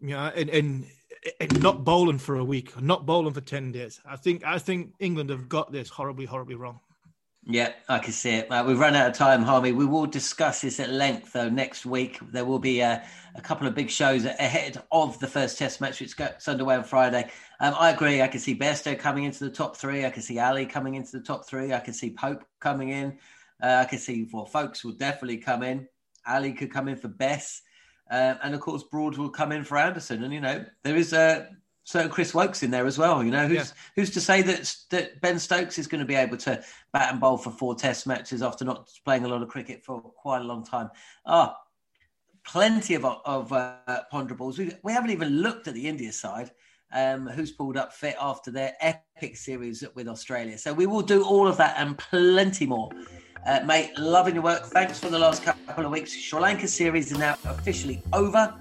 [0.00, 0.86] you know, and, and,
[1.40, 4.00] and not bowling for a week, not bowling for ten days.
[4.04, 6.80] I think I think England have got this horribly, horribly wrong.
[7.48, 8.50] Yeah, I can see it.
[8.50, 9.70] Uh, we've run out of time, Harmy.
[9.70, 12.18] We will discuss this at length, though, next week.
[12.32, 12.98] There will be uh,
[13.36, 16.82] a couple of big shows ahead of the first Test match, which gets underway on
[16.82, 17.30] Friday.
[17.60, 18.20] Um, I agree.
[18.20, 20.04] I can see Bairstow coming into the top three.
[20.04, 21.72] I can see Ali coming into the top three.
[21.72, 23.16] I can see Pope coming in.
[23.62, 25.86] Uh, I can see well, Foakes will definitely come in.
[26.26, 27.62] Ali could come in for Bess,
[28.10, 30.24] uh, and of course Broad will come in for Anderson.
[30.24, 31.48] And you know there is a
[31.86, 33.22] certain Chris Woakes in there as well.
[33.24, 33.64] You know who's yeah.
[33.94, 36.62] who's to say that that Ben Stokes is going to be able to
[36.92, 40.00] bat and bowl for four Test matches after not playing a lot of cricket for
[40.00, 40.90] quite a long time.
[41.24, 41.56] Ah,
[42.44, 44.58] plenty of of uh, ponderables.
[44.58, 46.50] We we haven't even looked at the India side.
[46.92, 50.56] Um, who's pulled up fit after their epic series with Australia.
[50.56, 52.90] So we will do all of that and plenty more
[53.46, 54.64] uh, mate, loving your work.
[54.66, 56.12] Thanks for the last couple of weeks.
[56.12, 58.54] Sri Lanka series is now officially over,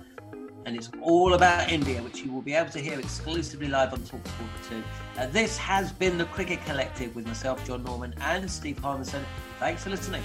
[0.66, 4.00] and it's all about India, which you will be able to hear exclusively live on
[4.00, 4.84] Talk Sport 2.
[5.18, 9.24] Uh, this has been the Cricket Collective with myself, John Norman, and Steve Harmison.
[9.60, 10.24] Thanks for listening.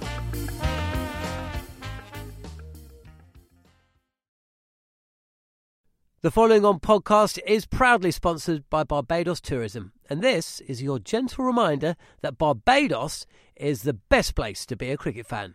[6.22, 11.44] The following on podcast is proudly sponsored by Barbados Tourism, and this is your gentle
[11.44, 13.24] reminder that Barbados
[13.56, 15.54] is the best place to be a cricket fan.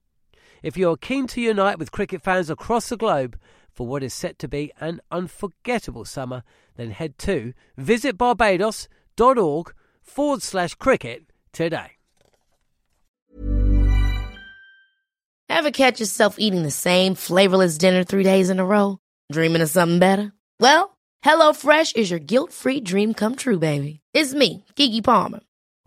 [0.61, 3.37] If you're keen to unite with cricket fans across the globe
[3.71, 6.43] for what is set to be an unforgettable summer,
[6.75, 11.97] then head to visitbarbados.org forward slash cricket today.
[15.49, 18.99] Ever catch yourself eating the same flavorless dinner three days in a row?
[19.31, 20.31] Dreaming of something better?
[20.59, 23.99] Well, HelloFresh is your guilt free dream come true, baby.
[24.13, 25.41] It's me, Keke Palmer.